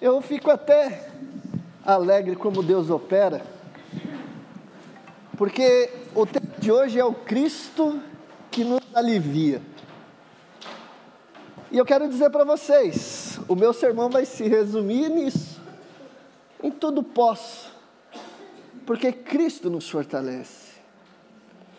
Eu 0.00 0.20
fico 0.20 0.50
até 0.50 1.08
alegre 1.84 2.34
como 2.34 2.62
Deus 2.62 2.90
opera, 2.90 3.44
porque 5.36 5.90
o 6.14 6.26
tema 6.26 6.46
de 6.58 6.72
hoje 6.72 6.98
é 6.98 7.04
o 7.04 7.14
Cristo 7.14 8.00
que 8.50 8.64
nos 8.64 8.80
alivia. 8.92 9.62
E 11.70 11.78
eu 11.78 11.84
quero 11.84 12.08
dizer 12.08 12.30
para 12.30 12.44
vocês, 12.44 13.38
o 13.48 13.54
meu 13.54 13.72
sermão 13.72 14.10
vai 14.10 14.24
se 14.24 14.48
resumir 14.48 15.08
nisso. 15.08 15.60
Em 16.62 16.70
tudo 16.70 17.02
posso, 17.02 17.72
porque 18.86 19.12
Cristo 19.12 19.68
nos 19.68 19.88
fortalece. 19.88 20.74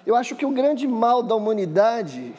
Eu 0.05 0.15
acho 0.15 0.35
que 0.35 0.45
o 0.45 0.51
grande 0.51 0.87
mal 0.87 1.23
da 1.23 1.33
humanidade 1.35 2.33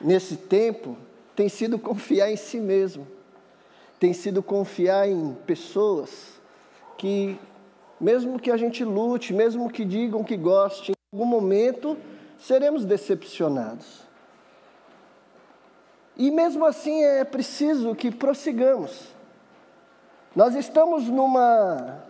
nesse 0.00 0.36
tempo 0.36 0.96
tem 1.34 1.48
sido 1.48 1.78
confiar 1.78 2.30
em 2.30 2.36
si 2.36 2.58
mesmo, 2.58 3.06
tem 3.98 4.12
sido 4.12 4.42
confiar 4.42 5.08
em 5.08 5.34
pessoas 5.46 6.40
que, 6.98 7.38
mesmo 8.00 8.38
que 8.38 8.50
a 8.50 8.56
gente 8.56 8.84
lute, 8.84 9.32
mesmo 9.32 9.70
que 9.70 9.84
digam 9.84 10.22
que 10.22 10.36
goste, 10.36 10.92
em 10.92 10.94
algum 11.12 11.26
momento 11.26 11.96
seremos 12.38 12.84
decepcionados. 12.84 14.02
E 16.16 16.30
mesmo 16.30 16.64
assim 16.64 17.02
é 17.02 17.24
preciso 17.24 17.94
que 17.94 18.10
prossigamos. 18.10 19.14
Nós 20.34 20.54
estamos 20.54 21.08
numa, 21.08 22.04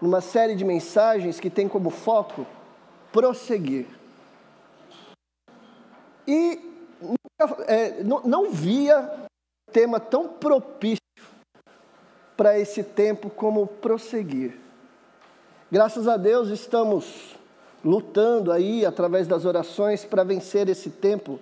numa 0.00 0.20
série 0.20 0.54
de 0.54 0.64
mensagens 0.64 1.40
que 1.40 1.50
tem 1.50 1.68
como 1.68 1.90
foco 1.90 2.46
prosseguir. 3.12 3.86
E 6.26 6.60
é, 7.66 8.02
não, 8.02 8.20
não 8.22 8.50
via 8.50 9.27
tema 9.72 10.00
tão 10.00 10.28
propício 10.28 10.98
para 12.36 12.58
esse 12.58 12.82
tempo 12.82 13.28
como 13.28 13.66
prosseguir. 13.66 14.58
Graças 15.70 16.06
a 16.06 16.16
Deus 16.16 16.48
estamos 16.48 17.36
lutando 17.84 18.52
aí 18.52 18.86
através 18.86 19.26
das 19.26 19.44
orações 19.44 20.04
para 20.04 20.24
vencer 20.24 20.68
esse 20.68 20.90
tempo 20.90 21.38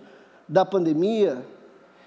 da 0.49 0.65
pandemia. 0.65 1.45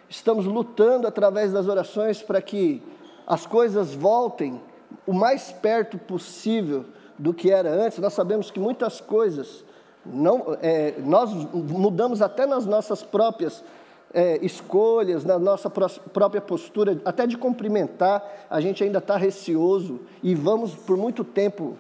Estamos 0.10 0.46
lutando 0.46 1.08
através 1.08 1.52
das 1.54 1.68
orações 1.68 2.22
para 2.22 2.42
que 2.42 2.82
as 3.28 3.46
coisas 3.46 3.94
voltem 3.94 4.60
o 5.06 5.14
mais 5.14 5.52
perto 5.52 5.98
possível 5.98 6.86
do 7.18 7.34
que 7.34 7.52
era 7.52 7.70
antes. 7.70 8.00
Nós 8.00 8.14
sabemos 8.14 8.50
que 8.50 8.60
muitas 8.60 9.00
coisas 9.00 9.64
não, 10.06 10.58
é, 10.62 10.96
nós 11.00 11.32
mudamos 11.54 12.22
até 12.22 12.46
nas 12.46 12.66
nossas 12.66 13.04
próprias 13.04 13.64
é, 14.14 14.44
escolhas, 14.44 15.24
na 15.24 15.38
nossa 15.38 15.70
própria 15.70 16.42
postura, 16.42 17.00
até 17.06 17.28
de 17.28 17.38
cumprimentar, 17.38 18.48
a 18.50 18.60
gente 18.60 18.84
ainda 18.84 19.00
está 19.00 19.16
receoso 19.16 20.00
e 20.24 20.34
vamos 20.34 20.74
por 20.74 20.98
muito 20.98 21.24
tempo 21.24 21.78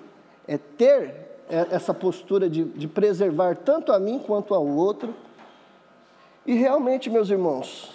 é, 0.48 0.58
ter 0.58 1.30
é, 1.50 1.68
essa 1.72 1.94
postura 1.94 2.50
de, 2.50 2.64
de 2.64 2.88
preservar 2.88 3.58
tanto 3.58 3.92
a 3.92 4.00
mim 4.00 4.20
quanto 4.20 4.54
ao 4.54 4.66
outro. 4.66 5.14
E 6.46 6.54
realmente, 6.54 7.10
meus 7.10 7.30
irmãos, 7.30 7.92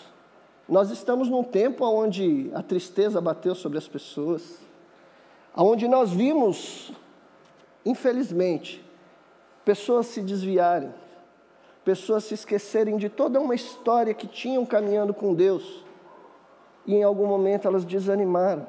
nós 0.69 0.91
estamos 0.91 1.29
num 1.29 1.43
tempo 1.43 1.85
onde 1.85 2.51
a 2.55 2.63
tristeza 2.63 3.21
bateu 3.21 3.55
sobre 3.55 3.79
as 3.79 3.87
pessoas, 3.87 4.59
onde 5.57 5.87
nós 5.87 6.11
vimos, 6.11 6.93
infelizmente, 7.85 8.85
pessoas 9.65 10.07
se 10.07 10.21
desviarem, 10.21 10.93
pessoas 11.85 12.25
se 12.25 12.35
esquecerem 12.35 12.97
de 12.97 13.09
toda 13.09 13.41
uma 13.41 13.55
história 13.55 14.15
que 14.15 14.27
tinham 14.27 14.65
caminhando 14.65 15.13
com 15.13 15.35
Deus 15.35 15.85
e 16.87 16.95
em 16.95 17.03
algum 17.03 17.27
momento 17.27 17.69
elas 17.69 17.85
desanimaram. 17.85 18.67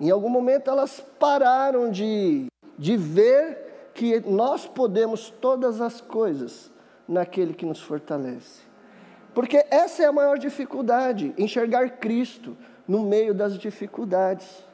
Em 0.00 0.10
algum 0.10 0.28
momento 0.28 0.68
elas 0.70 1.00
pararam 1.18 1.90
de, 1.90 2.46
de 2.78 2.96
ver 2.96 3.90
que 3.94 4.20
nós 4.20 4.66
podemos 4.66 5.30
todas 5.30 5.80
as 5.80 6.00
coisas 6.00 6.70
naquele 7.06 7.54
que 7.54 7.64
nos 7.64 7.80
fortalece. 7.80 8.62
Porque 9.32 9.64
essa 9.70 10.02
é 10.02 10.06
a 10.06 10.12
maior 10.12 10.38
dificuldade, 10.38 11.34
enxergar 11.38 11.98
Cristo 11.98 12.56
no 12.86 13.00
meio 13.00 13.34
das 13.34 13.58
dificuldades. 13.58 14.64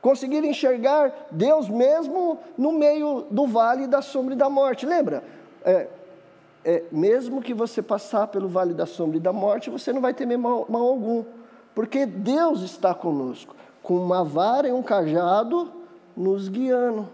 Conseguir 0.00 0.44
enxergar 0.44 1.12
Deus 1.30 1.68
mesmo 1.68 2.38
no 2.56 2.72
meio 2.72 3.26
do 3.30 3.46
vale 3.46 3.86
da 3.86 4.00
sombra 4.00 4.34
e 4.34 4.36
da 4.36 4.48
morte. 4.48 4.86
Lembra? 4.86 5.24
É, 5.64 5.88
é, 6.68 6.84
mesmo 6.92 7.40
que 7.40 7.54
você 7.54 7.80
passar 7.80 8.26
pelo 8.26 8.46
vale 8.46 8.74
da 8.74 8.84
sombra 8.84 9.16
e 9.16 9.20
da 9.20 9.32
morte, 9.32 9.70
você 9.70 9.90
não 9.90 10.02
vai 10.02 10.12
temer 10.12 10.36
mal, 10.36 10.66
mal 10.68 10.82
algum, 10.82 11.24
porque 11.74 12.04
Deus 12.04 12.60
está 12.60 12.92
conosco, 12.92 13.56
com 13.82 13.96
uma 13.96 14.22
vara 14.22 14.68
e 14.68 14.72
um 14.72 14.82
cajado 14.82 15.72
nos 16.14 16.50
guiando. 16.50 17.08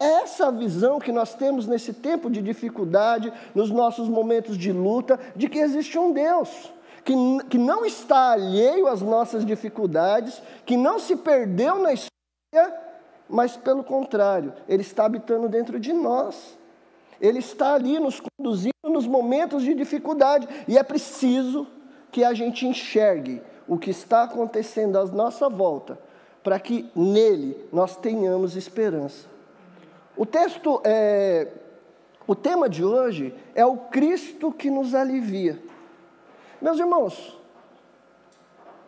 Essa 0.00 0.50
visão 0.50 0.98
que 0.98 1.12
nós 1.12 1.36
temos 1.36 1.68
nesse 1.68 1.92
tempo 1.92 2.28
de 2.28 2.42
dificuldade, 2.42 3.32
nos 3.54 3.70
nossos 3.70 4.08
momentos 4.08 4.58
de 4.58 4.72
luta, 4.72 5.16
de 5.36 5.48
que 5.48 5.60
existe 5.60 5.96
um 5.96 6.12
Deus, 6.12 6.72
que, 7.04 7.14
que 7.48 7.56
não 7.56 7.86
está 7.86 8.32
alheio 8.32 8.88
às 8.88 9.00
nossas 9.00 9.46
dificuldades, 9.46 10.42
que 10.66 10.76
não 10.76 10.98
se 10.98 11.14
perdeu 11.14 11.78
na 11.78 11.92
história, 11.92 12.80
mas 13.28 13.56
pelo 13.56 13.84
contrário, 13.84 14.52
Ele 14.68 14.82
está 14.82 15.04
habitando 15.04 15.48
dentro 15.48 15.78
de 15.78 15.92
nós. 15.92 16.58
Ele 17.20 17.38
está 17.38 17.74
ali 17.74 17.98
nos 17.98 18.20
conduzindo 18.20 18.74
nos 18.84 19.06
momentos 19.06 19.62
de 19.62 19.74
dificuldade 19.74 20.48
e 20.68 20.78
é 20.78 20.82
preciso 20.82 21.66
que 22.10 22.22
a 22.24 22.32
gente 22.32 22.66
enxergue 22.66 23.42
o 23.66 23.78
que 23.78 23.90
está 23.90 24.22
acontecendo 24.22 24.98
à 24.98 25.04
nossa 25.06 25.48
volta, 25.48 25.98
para 26.42 26.60
que 26.60 26.90
nele 26.94 27.56
nós 27.72 27.96
tenhamos 27.96 28.56
esperança. 28.56 29.26
O 30.16 30.24
texto, 30.24 30.80
é, 30.84 31.48
o 32.26 32.34
tema 32.34 32.68
de 32.68 32.84
hoje 32.84 33.34
é 33.54 33.64
o 33.64 33.76
Cristo 33.76 34.52
que 34.52 34.70
nos 34.70 34.94
alivia. 34.94 35.60
Meus 36.60 36.78
irmãos, 36.78 37.38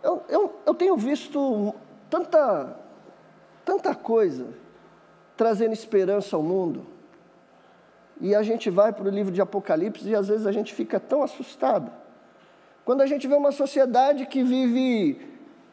eu, 0.02 0.22
eu, 0.28 0.54
eu 0.64 0.74
tenho 0.74 0.96
visto 0.96 1.74
tanta, 2.08 2.76
tanta 3.64 3.94
coisa 3.94 4.46
trazendo 5.36 5.72
esperança 5.72 6.36
ao 6.36 6.42
mundo. 6.42 6.86
E 8.20 8.34
a 8.34 8.42
gente 8.42 8.70
vai 8.70 8.92
para 8.92 9.04
o 9.04 9.10
livro 9.10 9.32
de 9.32 9.40
Apocalipse 9.40 10.08
e 10.08 10.14
às 10.14 10.28
vezes 10.28 10.46
a 10.46 10.52
gente 10.52 10.72
fica 10.74 10.98
tão 10.98 11.22
assustado. 11.22 11.90
Quando 12.84 13.00
a 13.00 13.06
gente 13.06 13.26
vê 13.26 13.34
uma 13.34 13.52
sociedade 13.52 14.26
que 14.26 14.42
vive 14.42 15.20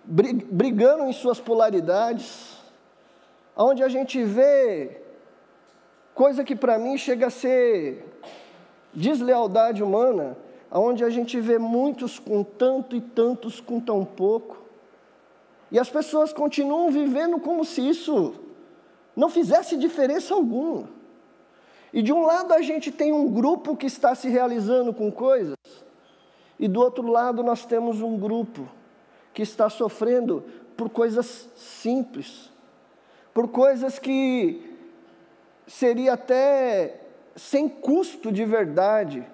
brigando 0.06 1.06
em 1.06 1.14
suas 1.14 1.40
polaridades, 1.40 2.58
onde 3.56 3.84
a 3.84 3.88
gente 3.88 4.22
vê 4.24 5.02
coisa 6.14 6.44
que 6.44 6.56
para 6.56 6.78
mim 6.78 6.98
chega 6.98 7.28
a 7.28 7.30
ser 7.30 8.06
deslealdade 8.94 9.82
humana, 9.82 10.38
onde 10.72 11.04
a 11.04 11.10
gente 11.10 11.40
vê 11.40 11.58
muitos 11.58 12.20
com 12.20 12.44
tanto 12.44 12.96
e 12.96 13.02
tantos 13.02 13.62
com 13.62 13.80
tão 13.80 14.04
pouco, 14.04 14.58
e 15.72 15.80
as 15.80 15.90
pessoas 15.90 16.34
continuam 16.34 16.92
vivendo 16.92 17.40
como 17.40 17.64
se 17.64 17.88
isso 17.88 18.36
não 19.16 19.30
fizesse 19.30 19.78
diferença 19.78 20.34
alguma. 20.34 20.88
E 21.94 22.02
de 22.02 22.12
um 22.12 22.26
lado 22.26 22.54
a 22.54 22.62
gente 22.64 22.92
tem 22.92 23.14
um 23.14 23.32
grupo 23.32 23.78
que 23.78 23.86
está 23.86 24.16
se 24.16 24.28
realizando 24.28 24.92
com 24.92 25.12
coisas, 25.12 25.56
e 26.60 26.68
do 26.68 26.80
outro 26.82 27.08
lado 27.08 27.44
nós 27.44 27.66
temos 27.66 28.02
um 28.02 28.18
grupo 28.18 28.68
que 29.32 29.44
está 29.44 29.70
sofrendo 29.70 30.44
por 30.76 30.90
coisas 30.90 31.48
simples, 31.56 32.52
por 33.32 33.48
coisas 33.48 34.00
que 34.00 34.76
seria 35.68 36.14
até 36.14 37.00
sem 37.36 37.70
custo 37.70 38.32
de 38.32 38.44
verdade, 38.44 39.26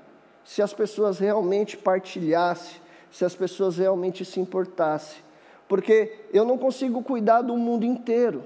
se 0.43 0.61
as 0.61 0.73
pessoas 0.73 1.19
realmente 1.19 1.77
partilhassem, 1.77 2.81
se 3.11 3.23
as 3.23 3.35
pessoas 3.35 3.77
realmente 3.77 4.25
se 4.25 4.39
importassem. 4.39 5.21
Porque 5.67 6.25
eu 6.33 6.43
não 6.43 6.57
consigo 6.57 7.03
cuidar 7.03 7.41
do 7.41 7.55
mundo 7.55 7.85
inteiro, 7.85 8.43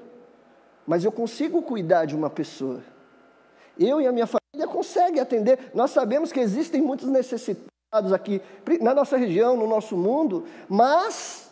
mas 0.85 1.05
eu 1.05 1.11
consigo 1.11 1.61
cuidar 1.61 2.05
de 2.05 2.15
uma 2.15 2.29
pessoa. 2.29 2.92
Eu 3.79 4.01
e 4.01 4.07
a 4.07 4.11
minha 4.11 4.27
família 4.27 4.67
conseguem 4.71 5.19
atender. 5.19 5.71
Nós 5.73 5.91
sabemos 5.91 6.31
que 6.31 6.39
existem 6.39 6.81
muitos 6.81 7.07
necessitados 7.07 8.13
aqui 8.13 8.41
na 8.81 8.93
nossa 8.93 9.17
região, 9.17 9.55
no 9.55 9.67
nosso 9.67 9.95
mundo, 9.95 10.45
mas 10.67 11.51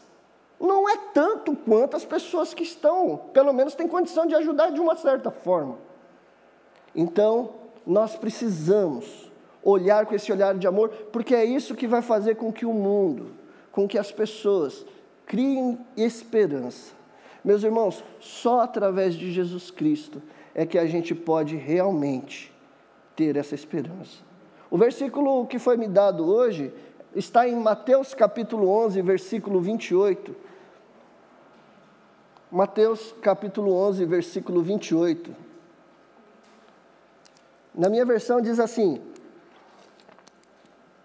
não 0.60 0.88
é 0.88 0.98
tanto 1.14 1.56
quanto 1.56 1.98
as 1.98 2.06
pessoas 2.06 2.54
que 2.54 2.64
estão, 2.64 3.18
pelo 3.34 3.54
menos 3.54 3.76
têm 3.76 3.88
condição 3.88 4.26
de 4.26 4.36
ajudar 4.36 4.72
de 4.72 4.80
uma 4.80 4.96
certa 4.96 5.32
forma. 5.32 5.78
Então, 6.96 7.52
nós 7.86 8.16
precisamos 8.16 9.32
olhar 9.64 10.06
com 10.06 10.16
esse 10.16 10.32
olhar 10.32 10.56
de 10.58 10.68
amor, 10.68 10.90
porque 11.12 11.34
é 11.34 11.46
isso 11.46 11.76
que 11.76 11.88
vai 11.88 12.02
fazer 12.02 12.36
com 12.36 12.52
que 12.52 12.66
o 12.66 12.74
mundo, 12.74 13.32
com 13.72 13.88
que 13.88 13.98
as 13.98 14.12
pessoas 14.12 14.86
criem 15.26 15.80
esperança. 15.96 16.94
Meus 17.44 17.64
irmãos, 17.64 18.04
só 18.20 18.62
através 18.62 19.16
de 19.16 19.32
Jesus 19.32 19.72
Cristo 19.72 20.22
é 20.54 20.66
que 20.66 20.78
a 20.78 20.86
gente 20.86 21.16
pode 21.16 21.56
realmente 21.56 22.54
ter 23.16 23.36
essa 23.36 23.56
esperança. 23.56 24.20
O 24.70 24.78
versículo 24.78 25.46
que 25.48 25.60
foi 25.60 25.78
me 25.78 25.88
dado 25.88 26.26
hoje 26.26 26.74
está 27.16 27.48
em 27.48 27.56
Mateus 27.56 28.14
capítulo 28.14 28.70
11, 28.70 29.02
versículo 29.02 29.62
28. 29.62 30.36
Mateus 32.52 33.14
capítulo 33.22 33.74
11, 33.74 34.06
versículo 34.06 34.62
28. 34.62 35.36
Na 37.74 37.90
minha 37.90 38.06
versão 38.06 38.42
diz 38.42 38.60
assim: 38.60 39.02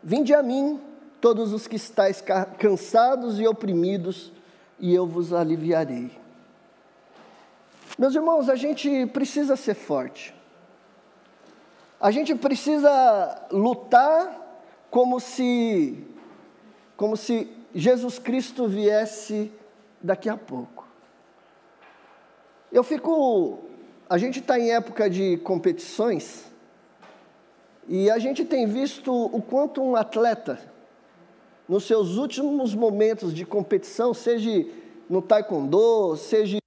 Vinde 0.03 0.35
a 0.35 0.43
mim, 0.43 0.81
todos 1.21 1.53
os 1.53 1.67
que 1.67 1.77
estáis 1.77 2.23
cansados 2.59 3.41
e 3.41 3.47
oprimidos, 3.47 4.33
e 4.79 4.95
eu 4.95 5.07
vos 5.07 5.33
aliviarei. 5.33 6.26
Meus 7.99 8.15
irmãos, 8.15 8.51
a 8.51 8.57
gente 8.57 9.07
precisa 9.07 9.57
ser 9.57 9.75
forte. 9.75 10.35
A 11.99 12.11
gente 12.11 12.35
precisa 12.35 13.47
lutar 13.51 14.61
como 14.91 15.19
se 15.19 16.05
como 16.95 17.17
se 17.17 17.51
Jesus 17.75 18.19
Cristo 18.19 18.67
viesse 18.67 19.51
daqui 20.03 20.29
a 20.29 20.37
pouco. 20.37 20.87
Eu 22.71 22.83
fico. 22.83 23.61
A 24.09 24.19
gente 24.19 24.41
está 24.41 24.59
em 24.59 24.73
época 24.73 25.11
de 25.11 25.39
competições 25.39 26.45
e 27.89 28.11
a 28.11 28.19
gente 28.19 28.45
tem 28.45 28.67
visto 28.67 29.13
o 29.13 29.41
quanto 29.41 29.83
um 29.83 29.97
atleta, 29.97 30.61
nos 31.69 31.85
seus 31.85 32.17
últimos 32.17 32.75
momentos 32.75 33.33
de 33.33 33.45
competição, 33.45 34.13
seja 34.13 34.67
no 35.09 35.23
taekwondo, 35.23 36.17
seja 36.17 36.59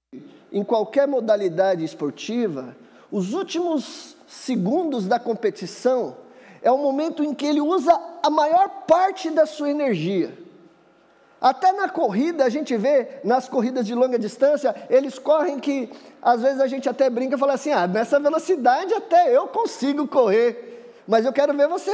em 0.52 0.64
qualquer 0.64 1.06
modalidade 1.06 1.84
esportiva, 1.84 2.76
os 3.10 3.32
últimos 3.32 4.16
segundos 4.26 5.06
da 5.06 5.18
competição 5.18 6.16
é 6.62 6.70
o 6.70 6.78
momento 6.78 7.24
em 7.24 7.34
que 7.34 7.46
ele 7.46 7.60
usa 7.60 7.98
a 8.22 8.30
maior 8.30 8.68
parte 8.86 9.30
da 9.30 9.46
sua 9.46 9.70
energia. 9.70 10.36
Até 11.40 11.72
na 11.72 11.88
corrida, 11.88 12.44
a 12.44 12.50
gente 12.50 12.76
vê, 12.76 13.20
nas 13.24 13.48
corridas 13.48 13.86
de 13.86 13.94
longa 13.94 14.18
distância, 14.18 14.74
eles 14.90 15.18
correm 15.18 15.58
que, 15.58 15.90
às 16.20 16.42
vezes 16.42 16.60
a 16.60 16.66
gente 16.66 16.86
até 16.86 17.08
brinca 17.08 17.36
e 17.36 17.38
fala 17.38 17.54
assim: 17.54 17.72
ah, 17.72 17.86
nessa 17.86 18.20
velocidade 18.20 18.92
até 18.92 19.34
eu 19.34 19.48
consigo 19.48 20.06
correr, 20.06 20.92
mas 21.08 21.24
eu 21.24 21.32
quero 21.32 21.54
ver 21.54 21.66
você 21.66 21.92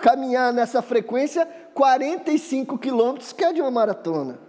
caminhar 0.00 0.54
nessa 0.54 0.80
frequência 0.80 1.46
45 1.74 2.78
quilômetros, 2.78 3.32
que 3.32 3.44
é 3.44 3.52
de 3.52 3.60
uma 3.60 3.70
maratona. 3.70 4.47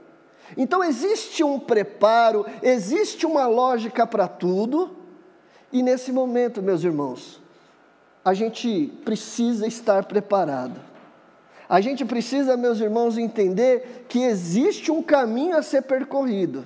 Então 0.57 0.84
existe 0.84 1.44
um 1.44 1.60
preparo, 1.60 2.46
existe 2.62 3.25
uma 3.25 3.48
lógica 3.48 4.06
para 4.06 4.28
tudo, 4.28 4.96
e 5.72 5.84
nesse 5.84 6.12
momento, 6.12 6.62
meus 6.62 6.84
irmãos, 6.84 7.42
a 8.24 8.34
gente 8.34 8.92
precisa 9.06 9.68
estar 9.68 10.06
preparado. 10.06 10.80
A 11.68 11.80
gente 11.81 12.04
precisa, 12.04 12.57
meus 12.57 12.80
irmãos, 12.80 13.18
entender 13.18 14.06
que 14.10 14.24
existe 14.24 14.92
um 14.92 15.04
caminho 15.04 15.56
a 15.56 15.62
ser 15.62 15.84
percorrido 15.84 16.66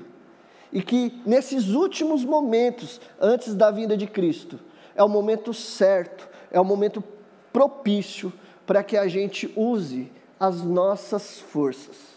e 0.71 0.81
que 0.81 1.21
nesses 1.25 1.69
últimos 1.69 2.23
momentos, 2.23 3.01
antes 3.19 3.53
da 3.53 3.69
vinda 3.69 3.97
de 3.97 4.07
Cristo, 4.07 4.59
é 4.95 5.03
o 5.03 5.09
momento 5.09 5.53
certo, 5.53 6.27
é 6.49 6.59
o 6.59 6.65
momento 6.65 7.03
propício 7.51 8.31
para 8.65 8.81
que 8.81 8.95
a 8.95 9.07
gente 9.07 9.51
use 9.55 10.09
as 10.39 10.63
nossas 10.63 11.37
forças. 11.39 12.12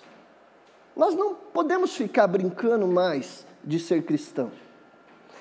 Nós 0.97 1.15
não 1.15 1.35
podemos 1.35 1.95
ficar 1.95 2.27
brincando 2.27 2.87
mais 2.87 3.47
de 3.63 3.79
ser 3.79 4.03
cristão. 4.05 4.51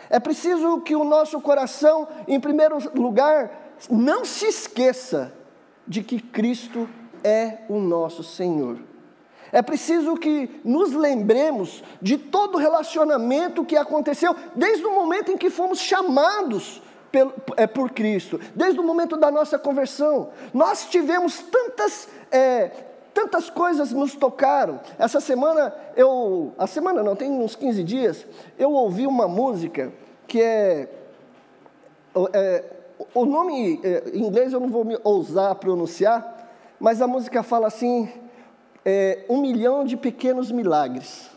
É 0.09 0.19
preciso 0.19 0.81
que 0.81 0.95
o 0.95 1.03
nosso 1.03 1.39
coração, 1.41 2.07
em 2.27 2.39
primeiro 2.39 2.77
lugar, 2.93 3.73
não 3.89 4.25
se 4.25 4.45
esqueça 4.45 5.33
de 5.87 6.03
que 6.03 6.19
Cristo 6.19 6.87
é 7.23 7.59
o 7.69 7.79
nosso 7.79 8.23
Senhor. 8.23 8.77
É 9.51 9.61
preciso 9.61 10.15
que 10.17 10.59
nos 10.63 10.91
lembremos 10.91 11.83
de 12.01 12.17
todo 12.17 12.55
o 12.55 12.59
relacionamento 12.59 13.63
que 13.63 13.77
aconteceu 13.77 14.35
desde 14.55 14.85
o 14.85 14.93
momento 14.93 15.31
em 15.31 15.37
que 15.37 15.49
fomos 15.49 15.79
chamados 15.79 16.81
é, 17.55 17.65
por 17.65 17.91
Cristo, 17.91 18.39
desde 18.53 18.79
o 18.79 18.83
momento 18.83 19.15
da 19.15 19.31
nossa 19.31 19.57
conversão. 19.57 20.31
Nós 20.53 20.85
tivemos 20.85 21.39
tantas, 21.39 22.09
é, 22.31 22.71
tantas 23.15 23.49
coisas 23.49 23.93
nos 23.93 24.13
tocaram. 24.13 24.81
Essa 24.99 25.21
semana, 25.21 25.73
eu, 25.95 26.53
a 26.57 26.67
semana 26.67 27.01
não, 27.01 27.15
tem 27.15 27.31
uns 27.31 27.55
15 27.55 27.81
dias, 27.81 28.27
eu 28.59 28.71
ouvi 28.73 29.07
uma 29.07 29.25
música 29.25 29.91
que 30.27 30.41
é, 30.41 30.89
é 32.33 32.63
o 33.13 33.25
nome 33.25 33.79
é, 33.83 34.03
em 34.13 34.25
inglês 34.25 34.51
eu 34.51 34.59
não 34.59 34.69
vou 34.69 34.83
me 34.83 34.99
ousar 35.03 35.55
pronunciar, 35.55 36.49
mas 36.77 37.01
a 37.01 37.07
música 37.07 37.41
fala 37.41 37.67
assim: 37.67 38.09
é, 38.83 39.25
um 39.29 39.39
milhão 39.39 39.85
de 39.85 39.95
pequenos 39.95 40.51
milagres. 40.51 41.29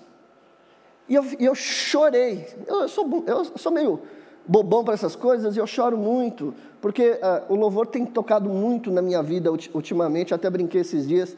E 1.09 1.15
eu, 1.15 1.25
eu 1.39 1.55
chorei. 1.55 2.47
Eu, 2.67 2.83
eu, 2.83 2.89
sou, 2.89 3.25
eu 3.27 3.45
sou 3.57 3.73
meio 3.73 4.03
bobão 4.47 4.83
para 4.83 4.95
essas 4.95 5.15
coisas 5.15 5.57
e 5.57 5.59
eu 5.59 5.67
choro 5.67 5.97
muito, 5.97 6.55
porque 6.81 7.13
uh, 7.13 7.53
o 7.53 7.55
louvor 7.55 7.87
tem 7.87 8.05
tocado 8.05 8.49
muito 8.49 8.91
na 8.91 9.01
minha 9.01 9.23
vida 9.23 9.51
ultimamente. 9.51 10.35
Até 10.35 10.51
brinquei 10.51 10.81
esses 10.81 11.07
dias. 11.07 11.37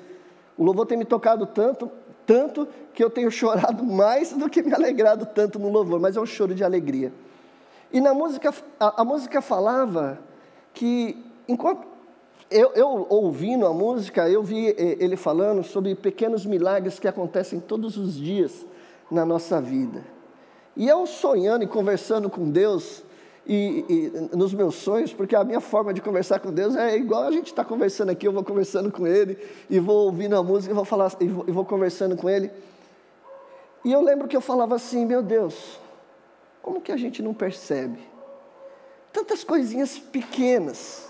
O 0.61 0.63
louvor 0.63 0.85
tem 0.85 0.99
me 0.99 1.07
tocado 1.07 1.47
tanto, 1.47 1.91
tanto 2.27 2.69
que 2.93 3.03
eu 3.03 3.09
tenho 3.09 3.31
chorado 3.33 3.83
mais 3.83 4.35
do 4.35 4.47
que 4.47 4.63
me 4.63 4.75
alegrado 4.75 5.25
tanto 5.25 5.59
no 5.59 5.71
louvor, 5.71 5.99
mas 5.99 6.19
é 6.19 6.21
um 6.21 6.27
choro 6.27 6.55
de 6.55 6.63
alegria. 6.63 7.11
E 7.91 7.99
na 7.99 8.13
música, 8.13 8.53
a, 8.79 9.01
a 9.01 9.05
música 9.07 9.41
falava 9.41 10.19
que 10.75 11.17
enquanto 11.49 11.89
eu, 12.51 12.73
eu, 12.75 13.07
ouvindo 13.09 13.67
a 13.67 13.73
música, 13.73 14.29
eu 14.29 14.43
vi 14.43 14.69
eh, 14.69 14.99
ele 15.01 15.17
falando 15.17 15.65
sobre 15.65 15.95
pequenos 15.95 16.45
milagres 16.45 16.99
que 16.99 17.09
acontecem 17.09 17.59
todos 17.59 17.97
os 17.97 18.15
dias 18.15 18.67
na 19.11 19.25
nossa 19.25 19.63
vida. 19.63 20.05
E 20.77 20.87
eu 20.87 21.07
sonhando 21.07 21.65
e 21.65 21.67
conversando 21.67 22.29
com 22.29 22.51
Deus, 22.51 23.03
e, 23.47 23.85
e, 23.89 24.37
nos 24.37 24.53
meus 24.53 24.77
sonhos, 24.77 25.13
porque 25.13 25.35
a 25.35 25.43
minha 25.43 25.61
forma 25.61 25.93
de 25.93 26.01
conversar 26.01 26.41
com 26.41 26.53
Deus 26.53 26.77
é 26.77 26.97
igual 26.97 27.25
a 27.25 27.31
gente 27.31 27.47
está 27.47 27.65
conversando 27.65 28.11
aqui, 28.11 28.27
eu 28.27 28.33
vou 28.33 28.45
conversando 28.45 28.91
com 28.91 29.07
Ele, 29.07 29.39
e 29.69 29.79
vou 29.79 30.07
ouvindo 30.07 30.37
a 30.37 30.43
música, 30.43 30.73
e 30.73 30.75
vou, 30.75 30.85
falar, 30.85 31.13
e 31.21 31.27
vou, 31.27 31.45
e 31.49 31.51
vou 31.51 31.65
conversando 31.65 32.17
com 32.17 32.29
Ele. 32.29 32.51
E 33.85 33.93
eu 33.93 34.03
lembro 34.03 34.29
que 34.29 34.37
eu 34.37 34.41
falava 34.41 34.75
assim, 34.75 35.07
meu 35.07 35.23
Deus, 35.23 35.81
como 36.63 36.81
que 36.81 36.93
a 36.93 36.97
gente 36.97 37.23
não 37.23 37.33
percebe? 37.33 37.99
Tantas 39.13 39.43
coisinhas 39.43 39.99
pequenas, 39.99 41.09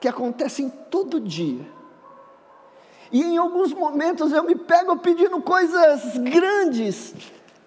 que 0.00 0.08
acontecem 0.08 0.68
todo 0.90 1.20
dia. 1.20 1.64
E 3.12 3.22
em 3.22 3.36
alguns 3.36 3.72
momentos 3.72 4.32
eu 4.32 4.44
me 4.44 4.56
pego 4.56 4.96
pedindo 4.96 5.40
coisas 5.40 6.16
grandes, 6.18 7.14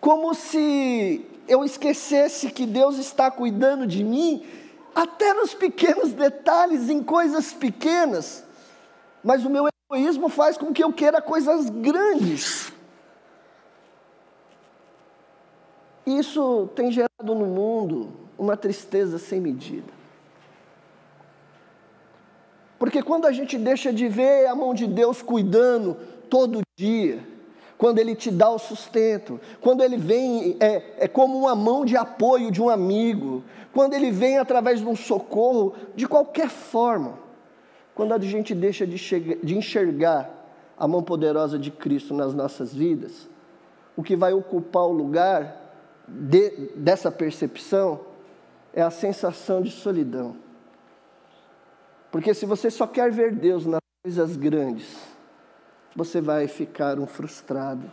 como 0.01 0.33
se 0.33 1.25
eu 1.49 1.65
esquecesse 1.65 2.51
que 2.51 2.65
Deus 2.65 2.97
está 2.97 3.31
cuidando 3.31 3.87
de 3.87 4.03
mim, 4.03 4.45
até 4.93 5.33
nos 5.33 5.53
pequenos 5.53 6.13
detalhes, 6.13 6.89
em 6.89 7.03
coisas 7.03 7.51
pequenas. 7.51 8.45
Mas 9.23 9.43
o 9.43 9.49
meu 9.49 9.67
egoísmo 9.91 10.29
faz 10.29 10.57
com 10.57 10.71
que 10.71 10.83
eu 10.83 10.93
queira 10.93 11.19
coisas 11.19 11.67
grandes. 11.69 12.71
Isso 16.05 16.69
tem 16.75 16.91
gerado 16.91 17.35
no 17.35 17.47
mundo 17.47 18.11
uma 18.37 18.55
tristeza 18.55 19.17
sem 19.17 19.41
medida. 19.41 19.91
Porque 22.77 23.01
quando 23.01 23.25
a 23.25 23.31
gente 23.31 23.57
deixa 23.57 23.91
de 23.91 24.07
ver 24.07 24.47
a 24.47 24.55
mão 24.55 24.73
de 24.73 24.87
Deus 24.87 25.21
cuidando 25.21 25.97
todo 26.29 26.61
dia, 26.77 27.27
quando 27.79 27.97
Ele 27.97 28.13
te 28.13 28.29
dá 28.29 28.49
o 28.49 28.59
sustento, 28.59 29.39
quando 29.61 29.81
Ele 29.81 29.95
vem 29.95 30.57
é, 30.59 31.05
é 31.05 31.07
como 31.07 31.37
uma 31.37 31.55
mão 31.55 31.85
de 31.85 31.95
apoio 31.95 32.51
de 32.51 32.61
um 32.61 32.69
amigo, 32.69 33.41
quando 33.73 33.93
Ele 33.93 34.11
vem 34.11 34.37
através 34.37 34.81
de 34.81 34.85
um 34.85 34.97
socorro, 34.97 35.73
de 35.95 36.05
qualquer 36.05 36.49
forma, 36.49 37.17
quando 37.95 38.11
a 38.11 38.19
gente 38.19 38.53
deixa 38.53 38.85
de, 38.85 38.97
chegar, 38.97 39.37
de 39.41 39.57
enxergar 39.57 40.29
a 40.77 40.85
mão 40.89 41.01
poderosa 41.01 41.57
de 41.57 41.71
Cristo 41.71 42.13
nas 42.13 42.33
nossas 42.33 42.73
vidas, 42.73 43.29
o 43.95 44.03
que 44.03 44.13
vai 44.13 44.33
ocupar 44.33 44.83
o 44.83 44.91
lugar 44.91 45.55
de, 46.05 46.49
dessa 46.75 47.09
percepção 47.09 48.01
é 48.73 48.81
a 48.81 48.91
sensação 48.91 49.61
de 49.61 49.71
solidão. 49.71 50.35
Porque 52.11 52.33
se 52.33 52.45
você 52.45 52.69
só 52.69 52.85
quer 52.85 53.09
ver 53.09 53.33
Deus 53.33 53.65
nas 53.65 53.79
coisas 54.03 54.35
grandes, 54.35 55.08
você 55.95 56.21
vai 56.21 56.47
ficar 56.47 56.99
um 56.99 57.07
frustrado. 57.07 57.89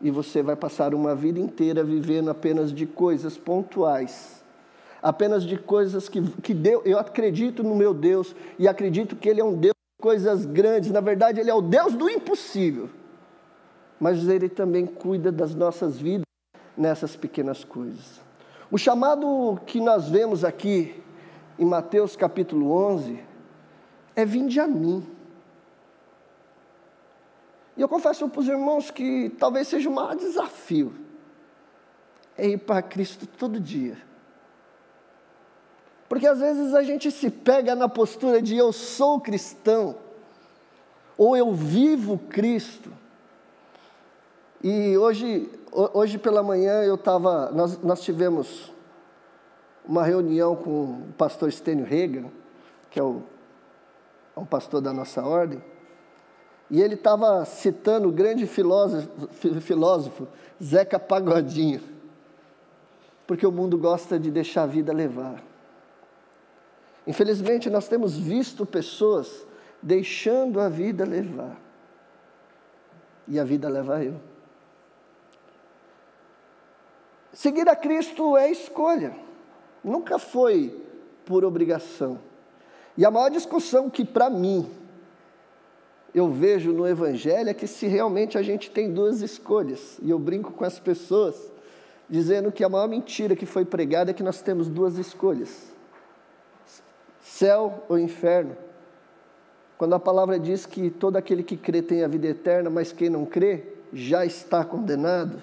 E 0.00 0.10
você 0.10 0.42
vai 0.42 0.56
passar 0.56 0.94
uma 0.94 1.14
vida 1.14 1.40
inteira 1.40 1.82
vivendo 1.82 2.30
apenas 2.30 2.72
de 2.72 2.86
coisas 2.86 3.38
pontuais. 3.38 4.44
Apenas 5.02 5.44
de 5.44 5.56
coisas 5.56 6.08
que, 6.08 6.20
que 6.40 6.52
Deus, 6.52 6.82
eu 6.84 6.98
acredito 6.98 7.62
no 7.62 7.74
meu 7.74 7.94
Deus 7.94 8.34
e 8.58 8.68
acredito 8.68 9.16
que 9.16 9.28
Ele 9.28 9.40
é 9.40 9.44
um 9.44 9.54
Deus 9.54 9.74
de 9.74 10.02
coisas 10.02 10.44
grandes. 10.44 10.90
Na 10.90 11.00
verdade, 11.00 11.40
Ele 11.40 11.50
é 11.50 11.54
o 11.54 11.62
Deus 11.62 11.94
do 11.94 12.10
impossível. 12.10 12.90
Mas 13.98 14.28
Ele 14.28 14.48
também 14.48 14.84
cuida 14.84 15.32
das 15.32 15.54
nossas 15.54 15.96
vidas 15.98 16.26
nessas 16.76 17.16
pequenas 17.16 17.64
coisas. 17.64 18.20
O 18.70 18.76
chamado 18.76 19.58
que 19.64 19.80
nós 19.80 20.08
vemos 20.08 20.44
aqui 20.44 21.02
em 21.58 21.64
Mateus 21.64 22.16
capítulo 22.16 22.70
11 22.72 23.18
é: 24.14 24.24
Vinde 24.24 24.60
a 24.60 24.66
mim. 24.66 25.15
E 27.76 27.80
eu 27.80 27.88
confesso 27.88 28.28
para 28.28 28.40
os 28.40 28.48
irmãos 28.48 28.90
que 28.90 29.30
talvez 29.38 29.68
seja 29.68 29.88
o 29.88 29.92
maior 29.92 30.16
desafio 30.16 31.06
é 32.36 32.48
ir 32.48 32.58
para 32.58 32.82
Cristo 32.82 33.26
todo 33.26 33.58
dia. 33.58 33.96
Porque 36.08 36.26
às 36.26 36.38
vezes 36.38 36.74
a 36.74 36.82
gente 36.82 37.10
se 37.10 37.30
pega 37.30 37.74
na 37.74 37.88
postura 37.88 38.40
de 38.40 38.56
eu 38.56 38.72
sou 38.72 39.20
cristão, 39.20 39.96
ou 41.18 41.36
eu 41.36 41.52
vivo 41.52 42.18
Cristo. 42.28 42.92
E 44.62 44.96
hoje, 44.96 45.50
hoje 45.72 46.18
pela 46.18 46.42
manhã 46.42 46.82
eu 46.82 46.94
estava, 46.94 47.50
nós, 47.52 47.80
nós 47.82 48.00
tivemos 48.02 48.72
uma 49.84 50.04
reunião 50.04 50.54
com 50.54 50.70
o 51.08 51.14
pastor 51.16 51.50
Stênio 51.50 51.86
Regan, 51.86 52.26
que 52.90 53.00
é, 53.00 53.02
o, 53.02 53.22
é 54.36 54.40
um 54.40 54.44
pastor 54.44 54.80
da 54.80 54.92
nossa 54.92 55.24
ordem, 55.24 55.62
e 56.70 56.80
ele 56.80 56.94
estava 56.94 57.44
citando 57.44 58.08
o 58.08 58.12
grande 58.12 58.46
filósofo, 58.46 59.08
filósofo 59.60 60.26
Zeca 60.62 60.98
Pagodinho, 60.98 61.80
porque 63.26 63.46
o 63.46 63.52
mundo 63.52 63.78
gosta 63.78 64.18
de 64.18 64.30
deixar 64.30 64.64
a 64.64 64.66
vida 64.66 64.92
levar. 64.92 65.42
Infelizmente, 67.06 67.70
nós 67.70 67.86
temos 67.86 68.16
visto 68.16 68.66
pessoas 68.66 69.46
deixando 69.80 70.60
a 70.60 70.68
vida 70.68 71.04
levar, 71.04 71.56
e 73.28 73.38
a 73.38 73.44
vida 73.44 73.68
leva 73.68 74.02
eu. 74.02 74.20
Seguir 77.32 77.68
a 77.68 77.76
Cristo 77.76 78.36
é 78.36 78.50
escolha, 78.50 79.14
nunca 79.84 80.18
foi 80.18 80.82
por 81.24 81.44
obrigação. 81.44 82.18
E 82.96 83.04
a 83.04 83.10
maior 83.10 83.28
discussão 83.28 83.90
que, 83.90 84.04
para 84.04 84.30
mim, 84.30 84.68
eu 86.16 86.30
vejo 86.30 86.72
no 86.72 86.88
Evangelho 86.88 87.50
é 87.50 87.52
que 87.52 87.66
se 87.66 87.86
realmente 87.86 88.38
a 88.38 88.42
gente 88.42 88.70
tem 88.70 88.90
duas 88.90 89.20
escolhas, 89.20 89.98
e 90.00 90.08
eu 90.08 90.18
brinco 90.18 90.50
com 90.50 90.64
as 90.64 90.78
pessoas, 90.78 91.52
dizendo 92.08 92.50
que 92.50 92.64
a 92.64 92.70
maior 92.70 92.88
mentira 92.88 93.36
que 93.36 93.44
foi 93.44 93.66
pregada 93.66 94.12
é 94.12 94.14
que 94.14 94.22
nós 94.22 94.40
temos 94.40 94.66
duas 94.66 94.96
escolhas: 94.96 95.74
céu 97.20 97.84
ou 97.86 97.98
inferno. 97.98 98.56
Quando 99.76 99.94
a 99.94 100.00
palavra 100.00 100.38
diz 100.38 100.64
que 100.64 100.88
todo 100.88 101.16
aquele 101.16 101.42
que 101.42 101.54
crê 101.54 101.82
tem 101.82 102.02
a 102.02 102.08
vida 102.08 102.28
eterna, 102.28 102.70
mas 102.70 102.92
quem 102.92 103.10
não 103.10 103.26
crê 103.26 103.74
já 103.92 104.24
está 104.24 104.64
condenado, 104.64 105.42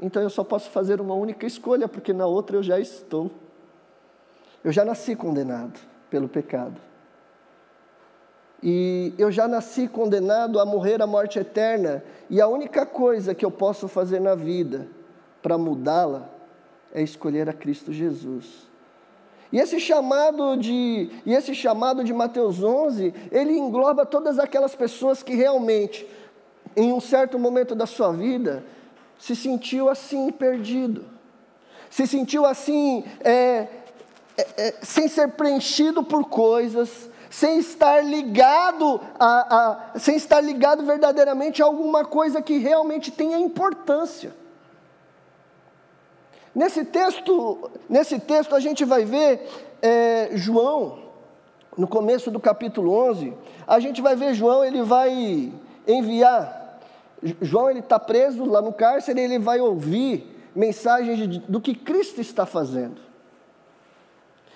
então 0.00 0.22
eu 0.22 0.30
só 0.30 0.42
posso 0.42 0.70
fazer 0.70 0.98
uma 0.98 1.14
única 1.14 1.44
escolha, 1.44 1.86
porque 1.86 2.14
na 2.14 2.24
outra 2.24 2.56
eu 2.56 2.62
já 2.62 2.80
estou. 2.80 3.30
Eu 4.64 4.72
já 4.72 4.82
nasci 4.82 5.14
condenado 5.14 5.78
pelo 6.08 6.26
pecado. 6.26 6.80
E 8.66 9.12
eu 9.18 9.30
já 9.30 9.46
nasci 9.46 9.86
condenado 9.86 10.58
a 10.58 10.64
morrer 10.64 11.02
a 11.02 11.06
morte 11.06 11.38
eterna, 11.38 12.02
e 12.30 12.40
a 12.40 12.48
única 12.48 12.86
coisa 12.86 13.34
que 13.34 13.44
eu 13.44 13.50
posso 13.50 13.86
fazer 13.86 14.20
na 14.20 14.34
vida 14.34 14.88
para 15.42 15.58
mudá-la 15.58 16.30
é 16.90 17.02
escolher 17.02 17.46
a 17.46 17.52
Cristo 17.52 17.92
Jesus. 17.92 18.66
E 19.52 19.58
esse 19.60 19.78
chamado 19.78 20.56
de 20.56 21.10
e 21.26 21.34
esse 21.34 21.54
chamado 21.54 22.02
de 22.02 22.14
Mateus 22.14 22.62
11, 22.62 23.12
ele 23.30 23.52
engloba 23.52 24.06
todas 24.06 24.38
aquelas 24.38 24.74
pessoas 24.74 25.22
que 25.22 25.34
realmente 25.34 26.08
em 26.74 26.90
um 26.90 27.00
certo 27.00 27.38
momento 27.38 27.74
da 27.74 27.84
sua 27.84 28.12
vida 28.12 28.64
se 29.18 29.36
sentiu 29.36 29.90
assim 29.90 30.32
perdido, 30.32 31.04
se 31.90 32.06
sentiu 32.06 32.46
assim 32.46 33.04
é, 33.20 33.68
é, 34.38 34.46
é, 34.56 34.74
sem 34.80 35.06
ser 35.06 35.32
preenchido 35.32 36.02
por 36.02 36.24
coisas, 36.24 37.10
sem 37.34 37.58
estar 37.58 38.00
ligado 38.00 39.00
a, 39.18 39.56
a, 39.92 39.98
sem 39.98 40.14
estar 40.14 40.40
ligado 40.40 40.84
verdadeiramente 40.84 41.60
a 41.60 41.66
alguma 41.66 42.04
coisa 42.04 42.40
que 42.40 42.58
realmente 42.58 43.10
tenha 43.10 43.36
importância. 43.36 44.32
Nesse 46.54 46.84
texto, 46.84 47.72
nesse 47.88 48.20
texto 48.20 48.54
a 48.54 48.60
gente 48.60 48.84
vai 48.84 49.04
ver 49.04 49.50
é, 49.82 50.30
João, 50.34 51.00
no 51.76 51.88
começo 51.88 52.30
do 52.30 52.38
capítulo 52.38 52.92
11, 53.10 53.34
a 53.66 53.80
gente 53.80 54.00
vai 54.00 54.14
ver 54.14 54.32
João, 54.34 54.64
ele 54.64 54.84
vai 54.84 55.52
enviar, 55.88 56.78
João 57.42 57.68
ele 57.68 57.80
está 57.80 57.98
preso 57.98 58.44
lá 58.44 58.62
no 58.62 58.72
cárcere, 58.72 59.20
ele 59.20 59.40
vai 59.40 59.58
ouvir 59.58 60.40
mensagens 60.54 61.38
do 61.48 61.60
que 61.60 61.74
Cristo 61.74 62.20
está 62.20 62.46
fazendo. 62.46 63.02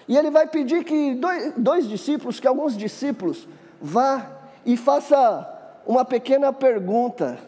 E 0.08 0.16
ele 0.16 0.30
vai 0.30 0.46
pedir 0.46 0.84
que 0.84 1.14
dois, 1.14 1.52
dois 1.54 1.86
discípulos, 1.86 2.40
que 2.40 2.48
alguns 2.48 2.74
discípulos, 2.74 3.46
vá 3.80 4.26
e 4.64 4.74
faça 4.74 5.46
uma 5.86 6.02
pequena 6.02 6.50
pergunta 6.50 7.38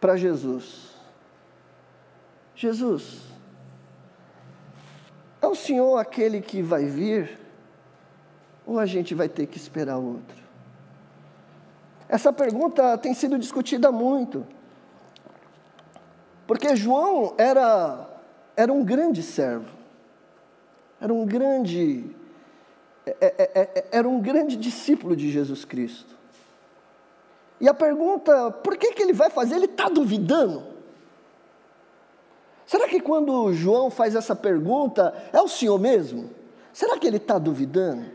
para 0.00 0.16
Jesus. 0.16 0.94
Jesus, 2.56 3.20
é 5.42 5.46
o 5.46 5.54
Senhor 5.54 5.98
aquele 5.98 6.40
que 6.40 6.62
vai 6.62 6.86
vir? 6.86 7.38
Ou 8.66 8.78
a 8.78 8.86
gente 8.86 9.14
vai 9.14 9.28
ter 9.28 9.46
que 9.46 9.58
esperar 9.58 9.98
outro? 9.98 10.42
Essa 12.08 12.32
pergunta 12.32 12.96
tem 12.96 13.12
sido 13.12 13.38
discutida 13.38 13.92
muito. 13.92 14.46
Porque 16.46 16.74
João 16.74 17.34
era, 17.36 18.08
era 18.56 18.72
um 18.72 18.82
grande 18.82 19.22
servo 19.22 19.73
era 21.04 21.12
um 21.12 21.26
grande, 21.26 22.02
é, 23.04 23.14
é, 23.20 23.60
é, 23.60 23.84
era 23.92 24.08
um 24.08 24.22
grande 24.22 24.56
discípulo 24.56 25.14
de 25.14 25.30
Jesus 25.30 25.62
Cristo. 25.62 26.16
E 27.60 27.68
a 27.68 27.74
pergunta, 27.74 28.50
por 28.50 28.74
que, 28.78 28.94
que 28.94 29.02
ele 29.02 29.12
vai 29.12 29.28
fazer? 29.28 29.56
Ele 29.56 29.66
está 29.66 29.90
duvidando? 29.90 30.64
Será 32.64 32.88
que 32.88 33.00
quando 33.00 33.52
João 33.52 33.90
faz 33.90 34.14
essa 34.14 34.34
pergunta, 34.34 35.14
é 35.30 35.42
o 35.42 35.46
Senhor 35.46 35.78
mesmo? 35.78 36.30
Será 36.72 36.98
que 36.98 37.06
ele 37.06 37.18
está 37.18 37.38
duvidando? 37.38 38.06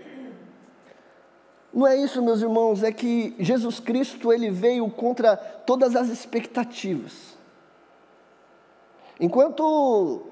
Não 1.71 1.85
é 1.85 1.95
isso, 1.95 2.23
meus 2.23 2.41
irmãos, 2.41 2.81
é 2.81 2.91
que 2.91 3.35
Jesus 3.37 3.79
Cristo 3.79 4.33
ele 4.33 4.49
veio 4.49 4.89
contra 4.89 5.37
todas 5.37 5.95
as 5.95 6.09
expectativas. 6.09 7.37
Enquanto 9.19 10.23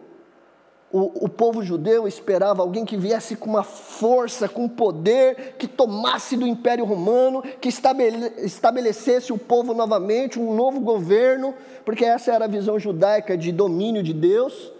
o, 0.91 1.25
o, 1.25 1.29
povo 1.29 1.61
judeu 1.61 2.07
esperava 2.07 2.61
alguém 2.61 2.85
que 2.85 2.95
viesse 2.95 3.35
com 3.35 3.49
uma 3.49 3.63
força, 3.63 4.47
com 4.47 4.69
poder, 4.69 5.55
que 5.57 5.67
tomasse 5.67 6.37
do 6.37 6.47
Império 6.47 6.85
Romano, 6.85 7.41
que 7.41 7.67
estabelecesse 7.67 9.33
o 9.33 9.37
povo 9.37 9.73
novamente, 9.73 10.39
um 10.39 10.55
novo 10.55 10.79
governo, 10.79 11.53
porque 11.83 12.05
essa 12.05 12.33
era 12.33 12.45
a 12.45 12.47
visão 12.47 12.79
judaica 12.79 13.37
de 13.37 13.51
domínio 13.51 14.01
de 14.01 14.13
Deus. 14.13 14.71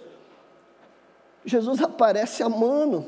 Jesus 1.44 1.82
aparece 1.82 2.42
amando. 2.42 3.06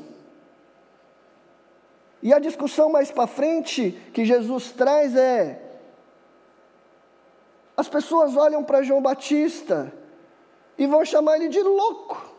E 2.22 2.34
a 2.34 2.38
discussão 2.38 2.90
mais 2.90 3.10
para 3.10 3.26
frente 3.26 3.98
que 4.12 4.26
Jesus 4.26 4.72
traz 4.72 5.16
é: 5.16 5.58
as 7.74 7.88
pessoas 7.88 8.36
olham 8.36 8.62
para 8.62 8.82
João 8.82 9.00
Batista 9.00 9.90
e 10.76 10.86
vão 10.86 11.02
chamar 11.02 11.36
ele 11.36 11.48
de 11.48 11.62
louco 11.62 12.29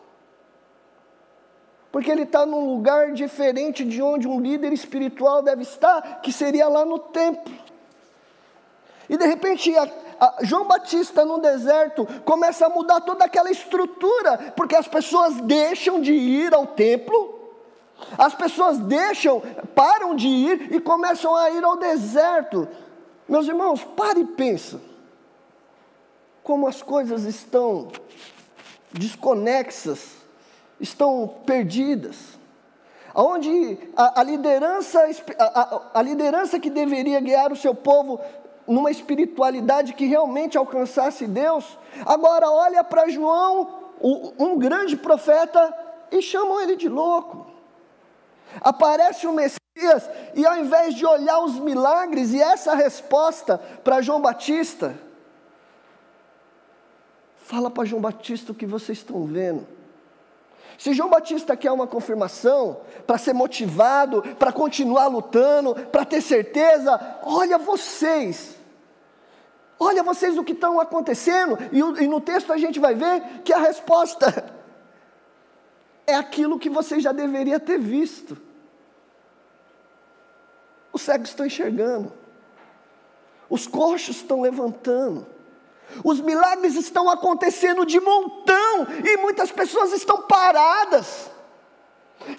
porque 1.91 2.09
ele 2.09 2.23
está 2.23 2.45
num 2.45 2.73
lugar 2.73 3.11
diferente 3.11 3.83
de 3.83 4.01
onde 4.01 4.27
um 4.27 4.39
líder 4.39 4.71
espiritual 4.71 5.41
deve 5.41 5.63
estar, 5.63 6.21
que 6.21 6.31
seria 6.31 6.67
lá 6.69 6.85
no 6.85 6.97
templo. 6.97 7.53
E 9.09 9.17
de 9.17 9.25
repente, 9.25 9.75
a, 9.75 9.89
a 10.19 10.37
João 10.41 10.65
Batista 10.65 11.25
no 11.25 11.39
deserto 11.39 12.07
começa 12.23 12.65
a 12.65 12.69
mudar 12.69 13.01
toda 13.01 13.25
aquela 13.25 13.51
estrutura, 13.51 14.53
porque 14.55 14.75
as 14.75 14.87
pessoas 14.87 15.41
deixam 15.41 15.99
de 15.99 16.13
ir 16.13 16.53
ao 16.53 16.65
templo, 16.65 17.39
as 18.17 18.33
pessoas 18.33 18.77
deixam, 18.79 19.41
param 19.75 20.15
de 20.15 20.27
ir 20.27 20.73
e 20.73 20.79
começam 20.79 21.35
a 21.35 21.51
ir 21.51 21.63
ao 21.63 21.75
deserto. 21.75 22.69
Meus 23.27 23.47
irmãos, 23.47 23.83
pare 23.83 24.21
e 24.21 24.25
pensa. 24.25 24.79
Como 26.41 26.67
as 26.67 26.81
coisas 26.81 27.25
estão 27.25 27.89
desconexas 28.93 30.20
estão 30.81 31.35
perdidas. 31.45 32.39
Onde 33.13 33.77
a, 33.95 34.21
a 34.21 34.23
liderança, 34.23 34.99
a, 35.37 35.81
a 35.99 36.01
liderança 36.01 36.59
que 36.59 36.69
deveria 36.69 37.19
guiar 37.19 37.51
o 37.51 37.55
seu 37.55 37.75
povo 37.75 38.19
numa 38.67 38.89
espiritualidade 38.89 39.93
que 39.93 40.05
realmente 40.05 40.57
alcançasse 40.57 41.27
Deus, 41.27 41.77
agora 42.05 42.49
olha 42.49 42.83
para 42.83 43.09
João, 43.09 43.81
um 44.01 44.57
grande 44.57 44.95
profeta, 44.95 45.77
e 46.11 46.21
chamam 46.21 46.59
ele 46.61 46.75
de 46.75 46.89
louco. 46.89 47.47
Aparece 48.59 49.27
o 49.27 49.33
Messias, 49.33 50.09
e 50.35 50.45
ao 50.45 50.57
invés 50.57 50.95
de 50.95 51.05
olhar 51.05 51.39
os 51.39 51.59
milagres 51.59 52.33
e 52.33 52.41
essa 52.41 52.75
resposta 52.75 53.57
para 53.83 54.01
João 54.01 54.21
Batista, 54.21 54.95
fala 57.37 57.69
para 57.69 57.85
João 57.85 58.01
Batista 58.01 58.51
o 58.51 58.55
que 58.55 58.65
vocês 58.65 58.97
estão 58.97 59.25
vendo. 59.25 59.80
Se 60.81 60.95
João 60.95 61.11
Batista 61.11 61.55
quer 61.55 61.71
uma 61.71 61.85
confirmação, 61.85 62.81
para 63.05 63.19
ser 63.19 63.33
motivado, 63.33 64.23
para 64.39 64.51
continuar 64.51 65.05
lutando, 65.05 65.75
para 65.75 66.03
ter 66.03 66.21
certeza, 66.21 67.19
olha 67.21 67.59
vocês. 67.59 68.57
Olha 69.79 70.01
vocês 70.01 70.39
o 70.39 70.43
que 70.43 70.53
estão 70.53 70.79
acontecendo, 70.79 71.55
e, 71.71 72.03
e 72.03 72.07
no 72.07 72.19
texto 72.19 72.51
a 72.51 72.57
gente 72.57 72.79
vai 72.79 72.95
ver 72.95 73.21
que 73.43 73.53
a 73.53 73.59
resposta 73.59 74.51
é 76.07 76.15
aquilo 76.15 76.57
que 76.57 76.67
você 76.67 76.99
já 76.99 77.11
deveria 77.11 77.59
ter 77.59 77.77
visto. 77.77 78.35
Os 80.91 81.03
cegos 81.03 81.29
estão 81.29 81.45
enxergando, 81.45 82.11
os 83.47 83.67
coxos 83.67 84.15
estão 84.15 84.41
levantando, 84.41 85.27
os 86.03 86.19
milagres 86.19 86.75
estão 86.75 87.09
acontecendo 87.09 87.85
de 87.85 87.99
montão 87.99 88.87
e 89.03 89.17
muitas 89.17 89.51
pessoas 89.51 89.91
estão 89.91 90.23
paradas. 90.23 91.29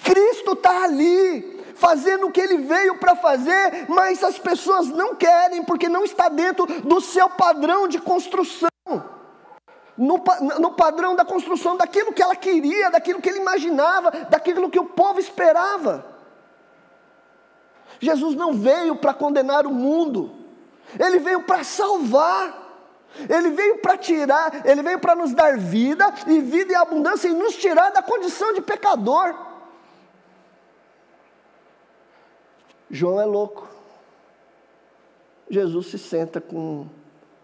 Cristo 0.04 0.52
está 0.52 0.84
ali, 0.84 1.60
fazendo 1.74 2.26
o 2.26 2.30
que 2.30 2.40
ele 2.40 2.58
veio 2.58 2.98
para 2.98 3.16
fazer, 3.16 3.86
mas 3.88 4.22
as 4.22 4.38
pessoas 4.38 4.88
não 4.88 5.14
querem, 5.14 5.64
porque 5.64 5.88
não 5.88 6.04
está 6.04 6.28
dentro 6.28 6.66
do 6.66 7.00
seu 7.00 7.28
padrão 7.28 7.88
de 7.88 7.98
construção, 8.00 8.68
no, 9.96 10.22
no 10.60 10.72
padrão 10.72 11.14
da 11.14 11.24
construção 11.24 11.76
daquilo 11.76 12.12
que 12.12 12.22
ela 12.22 12.36
queria, 12.36 12.90
daquilo 12.90 13.20
que 13.20 13.28
ele 13.28 13.40
imaginava, 13.40 14.10
daquilo 14.30 14.70
que 14.70 14.78
o 14.78 14.86
povo 14.86 15.18
esperava. 15.18 16.06
Jesus 18.00 18.34
não 18.34 18.52
veio 18.52 18.96
para 18.96 19.14
condenar 19.14 19.66
o 19.66 19.70
mundo, 19.70 20.32
ele 20.98 21.18
veio 21.18 21.42
para 21.42 21.64
salvar. 21.64 22.61
Ele 23.28 23.50
veio 23.50 23.78
para 23.78 23.96
tirar, 23.96 24.66
ele 24.66 24.82
veio 24.82 24.98
para 24.98 25.14
nos 25.14 25.34
dar 25.34 25.58
vida 25.58 26.12
e 26.26 26.40
vida 26.40 26.72
e 26.72 26.74
abundância 26.74 27.28
e 27.28 27.34
nos 27.34 27.56
tirar 27.56 27.90
da 27.90 28.02
condição 28.02 28.52
de 28.52 28.62
pecador. 28.62 29.34
João 32.90 33.20
é 33.20 33.24
louco. 33.24 33.68
Jesus 35.48 35.88
se 35.88 35.98
senta 35.98 36.40
com 36.40 36.86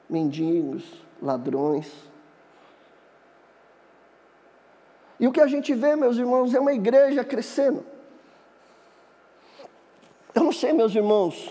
mendigos, 0.08 0.84
ladrões. 1.20 1.92
E 5.20 5.26
o 5.26 5.32
que 5.32 5.40
a 5.40 5.46
gente 5.46 5.74
vê, 5.74 5.96
meus 5.96 6.16
irmãos, 6.16 6.54
é 6.54 6.60
uma 6.60 6.72
igreja 6.72 7.24
crescendo. 7.24 7.84
Eu 10.34 10.44
não 10.44 10.52
sei, 10.52 10.72
meus 10.72 10.94
irmãos, 10.94 11.50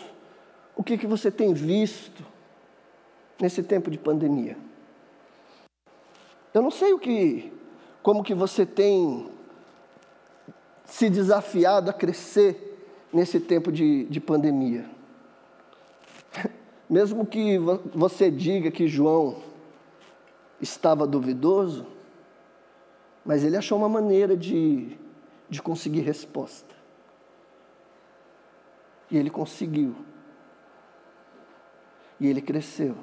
o 0.76 0.84
que, 0.84 0.98
que 0.98 1.06
você 1.06 1.30
tem 1.30 1.54
visto 1.54 2.24
nesse 3.40 3.64
tempo 3.64 3.90
de 3.90 3.98
pandemia. 3.98 4.58
Eu 6.54 6.62
não 6.62 6.72
sei 6.72 6.94
o 6.94 7.00
que, 7.00 7.52
como 8.02 8.24
que 8.24 8.34
você 8.34 8.66
tem 8.66 9.30
se 10.86 11.10
desafiado 11.10 11.90
a 11.90 11.94
crescer 11.94 12.68
nesse 13.12 13.40
tempo 13.40 13.72
de, 13.72 14.06
de 14.06 14.20
pandemia. 14.20 14.90
Mesmo 16.90 17.26
que 17.26 17.58
você 17.94 18.32
diga 18.32 18.72
que 18.72 18.88
João 18.88 19.44
estava 20.62 21.06
duvidoso, 21.06 21.86
mas 23.24 23.44
ele 23.44 23.58
achou 23.58 23.78
uma 23.78 23.90
maneira 23.90 24.36
de, 24.36 24.98
de 25.50 25.62
conseguir 25.62 26.02
resposta. 26.02 26.74
E 29.12 29.18
ele 29.18 29.30
conseguiu. 29.30 29.96
E 32.20 32.28
ele 32.28 32.42
cresceu. 32.42 32.96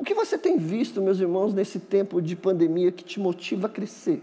O 0.00 0.04
que 0.04 0.14
você 0.14 0.38
tem 0.38 0.56
visto, 0.56 1.00
meus 1.00 1.20
irmãos, 1.20 1.54
nesse 1.54 1.78
tempo 1.78 2.20
de 2.20 2.34
pandemia 2.34 2.90
que 2.90 3.04
te 3.04 3.20
motiva 3.20 3.66
a 3.66 3.70
crescer? 3.70 4.22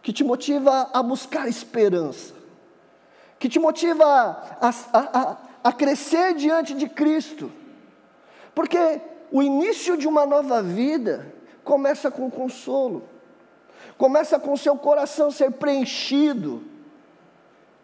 Que 0.00 0.12
te 0.12 0.24
motiva 0.24 0.88
a 0.92 1.02
buscar 1.02 1.48
esperança? 1.48 2.40
que 3.40 3.48
te 3.48 3.58
motiva 3.58 4.04
a, 4.04 4.68
a, 4.68 4.72
a, 4.92 5.36
a 5.64 5.72
crescer 5.72 6.34
diante 6.34 6.74
de 6.74 6.86
Cristo. 6.86 7.50
Porque 8.54 9.00
o 9.32 9.42
início 9.42 9.96
de 9.96 10.06
uma 10.06 10.26
nova 10.26 10.62
vida 10.62 11.32
começa 11.64 12.10
com 12.10 12.30
consolo, 12.30 13.02
começa 13.96 14.38
com 14.38 14.54
seu 14.58 14.76
coração 14.76 15.30
ser 15.30 15.52
preenchido. 15.52 16.62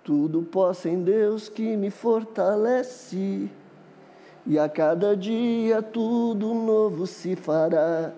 Tudo 0.05 0.42
posso 0.42 0.88
em 0.88 1.03
Deus 1.03 1.49
que 1.49 1.75
me 1.75 1.90
fortalece, 1.90 3.51
e 4.46 4.59
a 4.59 4.68
cada 4.68 5.16
dia 5.16 5.82
tudo 5.82 6.54
novo 6.54 7.06
se 7.06 7.35
fará. 7.35 8.12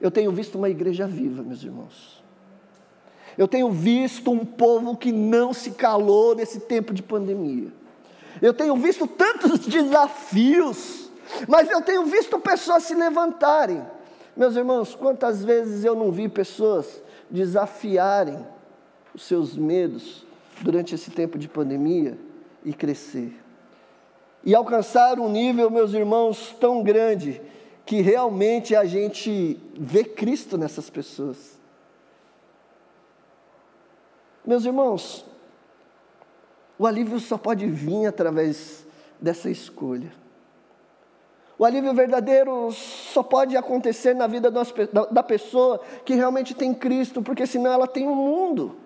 Eu 0.00 0.10
tenho 0.10 0.32
visto 0.32 0.56
uma 0.56 0.68
igreja 0.68 1.06
viva, 1.06 1.42
meus 1.42 1.62
irmãos. 1.62 2.22
Eu 3.38 3.46
tenho 3.46 3.70
visto 3.70 4.30
um 4.30 4.44
povo 4.44 4.96
que 4.96 5.12
não 5.12 5.52
se 5.52 5.70
calou 5.70 6.34
nesse 6.34 6.60
tempo 6.60 6.92
de 6.92 7.02
pandemia. 7.02 7.68
Eu 8.40 8.52
tenho 8.52 8.76
visto 8.76 9.06
tantos 9.06 9.60
desafios, 9.66 11.10
mas 11.48 11.70
eu 11.70 11.80
tenho 11.80 12.04
visto 12.04 12.38
pessoas 12.40 12.82
se 12.82 12.94
levantarem. 12.94 13.82
Meus 14.36 14.56
irmãos, 14.56 14.94
quantas 14.94 15.44
vezes 15.44 15.84
eu 15.84 15.94
não 15.94 16.10
vi 16.10 16.28
pessoas 16.28 17.02
desafiarem 17.30 18.44
os 19.14 19.22
seus 19.22 19.56
medos 19.56 20.26
durante 20.60 20.94
esse 20.94 21.10
tempo 21.10 21.38
de 21.38 21.48
pandemia 21.48 22.18
e 22.64 22.72
crescer. 22.72 23.38
E 24.44 24.54
alcançar 24.54 25.18
um 25.20 25.30
nível, 25.30 25.70
meus 25.70 25.92
irmãos, 25.92 26.54
tão 26.58 26.82
grande 26.82 27.40
que 27.84 28.00
realmente 28.00 28.74
a 28.74 28.84
gente 28.84 29.60
vê 29.78 30.04
Cristo 30.04 30.58
nessas 30.58 30.88
pessoas. 30.90 31.58
Meus 34.44 34.64
irmãos, 34.64 35.24
o 36.78 36.86
alívio 36.86 37.20
só 37.20 37.38
pode 37.38 37.66
vir 37.66 38.06
através 38.06 38.84
dessa 39.20 39.48
escolha. 39.48 40.12
O 41.56 41.64
alívio 41.64 41.94
verdadeiro 41.94 42.72
só 42.72 43.22
pode 43.22 43.56
acontecer 43.56 44.14
na 44.14 44.26
vida 44.26 44.50
da 44.50 45.22
pessoa 45.22 45.80
que 46.04 46.14
realmente 46.14 46.54
tem 46.54 46.74
Cristo, 46.74 47.22
porque 47.22 47.46
senão 47.46 47.72
ela 47.72 47.86
tem 47.86 48.08
o 48.08 48.10
um 48.10 48.16
mundo. 48.16 48.76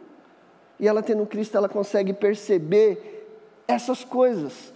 E 0.79 0.87
ela 0.87 1.03
tendo 1.03 1.25
Cristo, 1.25 1.57
ela 1.57 1.71
consegue 1.71 2.13
perceber 2.13 3.27
essas 3.67 4.05
coisas, 4.05 4.75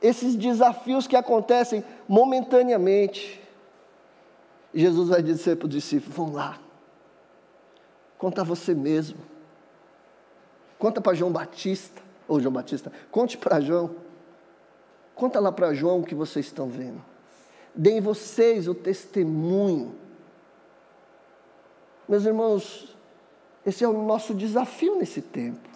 esses 0.00 0.36
desafios 0.36 1.06
que 1.06 1.16
acontecem 1.16 1.84
momentaneamente. 2.08 3.40
Jesus 4.72 5.08
vai 5.08 5.22
dizer 5.22 5.56
para 5.56 5.66
os 5.66 5.74
discípulos: 5.74 6.16
vão 6.16 6.32
lá, 6.32 6.58
conta 8.18 8.44
você 8.44 8.74
mesmo 8.74 9.30
Conta 10.80 10.98
para 10.98 11.12
João 11.12 11.30
Batista, 11.30 12.00
ou 12.26 12.40
João 12.40 12.54
Batista, 12.54 12.90
conte 13.10 13.36
para 13.36 13.60
João. 13.60 13.94
Conta 15.14 15.38
lá 15.38 15.52
para 15.52 15.74
João 15.74 16.00
o 16.00 16.04
que 16.04 16.14
vocês 16.14 16.46
estão 16.46 16.70
vendo. 16.70 17.04
Deem 17.74 18.00
vocês 18.00 18.66
o 18.66 18.74
testemunho. 18.74 19.94
Meus 22.08 22.24
irmãos, 22.24 22.96
esse 23.64 23.84
é 23.84 23.88
o 23.88 23.92
nosso 23.92 24.34
desafio 24.34 24.96
nesse 24.96 25.20
tempo. 25.20 25.68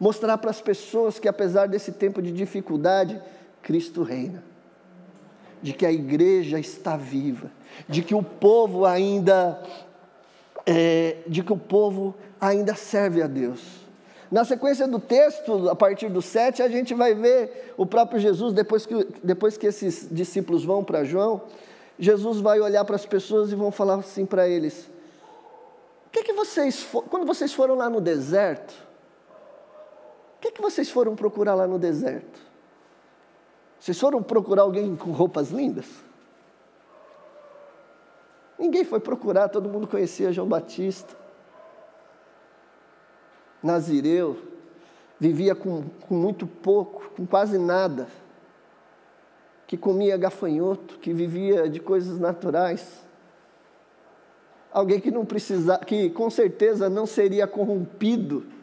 Mostrar 0.00 0.38
para 0.38 0.50
as 0.50 0.62
pessoas 0.62 1.18
que, 1.18 1.28
apesar 1.28 1.68
desse 1.68 1.92
tempo 1.92 2.22
de 2.22 2.32
dificuldade, 2.32 3.20
Cristo 3.62 4.02
reina. 4.02 4.42
De 5.60 5.74
que 5.74 5.84
a 5.84 5.92
igreja 5.92 6.58
está 6.58 6.96
viva. 6.96 7.52
De 7.86 8.00
que 8.00 8.14
o 8.14 8.22
povo 8.22 8.86
ainda. 8.86 9.62
É, 10.64 11.18
de 11.26 11.42
que 11.42 11.52
o 11.52 11.56
povo 11.56 12.14
ainda 12.40 12.74
serve 12.74 13.22
a 13.22 13.26
Deus. 13.26 13.60
Na 14.30 14.44
sequência 14.44 14.88
do 14.88 14.98
texto, 14.98 15.68
a 15.68 15.74
partir 15.74 16.08
do 16.08 16.22
7, 16.22 16.62
a 16.62 16.68
gente 16.68 16.94
vai 16.94 17.14
ver 17.14 17.74
o 17.76 17.84
próprio 17.84 18.20
Jesus, 18.20 18.54
depois 18.54 18.86
que, 18.86 19.06
depois 19.22 19.58
que 19.58 19.66
esses 19.66 20.08
discípulos 20.10 20.64
vão 20.64 20.84
para 20.84 21.04
João, 21.04 21.42
Jesus 21.98 22.38
vai 22.38 22.60
olhar 22.60 22.84
para 22.84 22.96
as 22.96 23.04
pessoas 23.04 23.52
e 23.52 23.54
vão 23.54 23.70
falar 23.70 23.96
assim 23.96 24.24
para 24.24 24.48
eles: 24.48 24.88
O 26.06 26.10
que, 26.10 26.22
que 26.22 26.32
vocês, 26.32 26.86
quando 27.10 27.26
vocês 27.26 27.52
foram 27.52 27.74
lá 27.74 27.90
no 27.90 28.00
deserto, 28.00 28.72
o 30.40 30.42
que, 30.42 30.52
que 30.52 30.62
vocês 30.62 30.88
foram 30.88 31.14
procurar 31.14 31.54
lá 31.54 31.66
no 31.66 31.78
deserto? 31.78 32.40
Vocês 33.78 34.00
foram 34.00 34.22
procurar 34.22 34.62
alguém 34.62 34.96
com 34.96 35.10
roupas 35.10 35.50
lindas? 35.50 35.84
Ninguém 38.58 38.82
foi 38.82 39.00
procurar, 39.00 39.50
todo 39.50 39.68
mundo 39.68 39.86
conhecia 39.86 40.32
João 40.32 40.48
Batista. 40.48 41.14
Nazireu, 43.62 44.38
vivia 45.18 45.54
com, 45.54 45.82
com 46.08 46.14
muito 46.14 46.46
pouco, 46.46 47.10
com 47.14 47.26
quase 47.26 47.58
nada, 47.58 48.08
que 49.66 49.76
comia 49.76 50.16
gafanhoto, 50.16 50.98
que 51.00 51.12
vivia 51.12 51.68
de 51.68 51.80
coisas 51.80 52.18
naturais. 52.18 53.04
Alguém 54.72 55.00
que 55.00 55.10
não 55.10 55.26
precisa, 55.26 55.76
que 55.76 56.08
com 56.08 56.30
certeza 56.30 56.88
não 56.88 57.04
seria 57.04 57.46
corrompido 57.46 58.58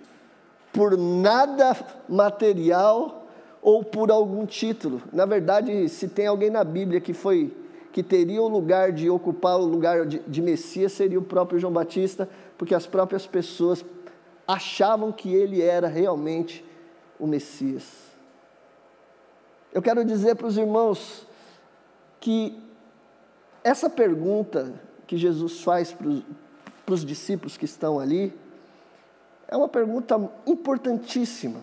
por 0.77 0.95
nada 0.95 1.75
material 2.07 3.25
ou 3.63 3.83
por 3.83 4.11
algum 4.11 4.45
título. 4.45 5.01
Na 5.11 5.25
verdade, 5.25 5.89
se 5.89 6.07
tem 6.07 6.27
alguém 6.27 6.51
na 6.51 6.63
Bíblia 6.63 7.01
que 7.01 7.15
foi 7.15 7.51
que 7.91 8.03
teria 8.03 8.39
o 8.43 8.47
lugar 8.47 8.91
de 8.91 9.09
ocupar 9.09 9.57
o 9.57 9.65
lugar 9.65 10.05
de, 10.05 10.19
de 10.19 10.39
Messias, 10.39 10.91
seria 10.91 11.17
o 11.17 11.23
próprio 11.23 11.59
João 11.59 11.73
Batista, 11.73 12.29
porque 12.59 12.75
as 12.75 12.85
próprias 12.85 13.25
pessoas 13.25 13.83
achavam 14.47 15.11
que 15.11 15.33
ele 15.33 15.63
era 15.63 15.87
realmente 15.87 16.63
o 17.19 17.25
Messias. 17.25 18.11
Eu 19.73 19.81
quero 19.81 20.05
dizer 20.05 20.35
para 20.35 20.45
os 20.45 20.59
irmãos 20.59 21.25
que 22.19 22.55
essa 23.63 23.89
pergunta 23.89 24.79
que 25.07 25.17
Jesus 25.17 25.61
faz 25.61 25.91
para 25.91 26.93
os 26.93 27.03
discípulos 27.03 27.57
que 27.57 27.65
estão 27.65 27.99
ali 27.99 28.31
é 29.47 29.55
uma 29.55 29.67
pergunta 29.67 30.19
importantíssima, 30.45 31.61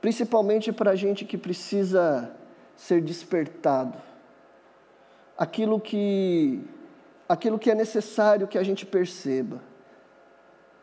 principalmente 0.00 0.72
para 0.72 0.90
a 0.90 0.96
gente 0.96 1.24
que 1.24 1.38
precisa 1.38 2.30
ser 2.76 3.00
despertado. 3.00 3.96
Aquilo 5.38 5.80
que, 5.80 6.62
aquilo 7.28 7.58
que 7.58 7.70
é 7.70 7.74
necessário 7.74 8.46
que 8.46 8.58
a 8.58 8.62
gente 8.62 8.84
perceba. 8.84 9.60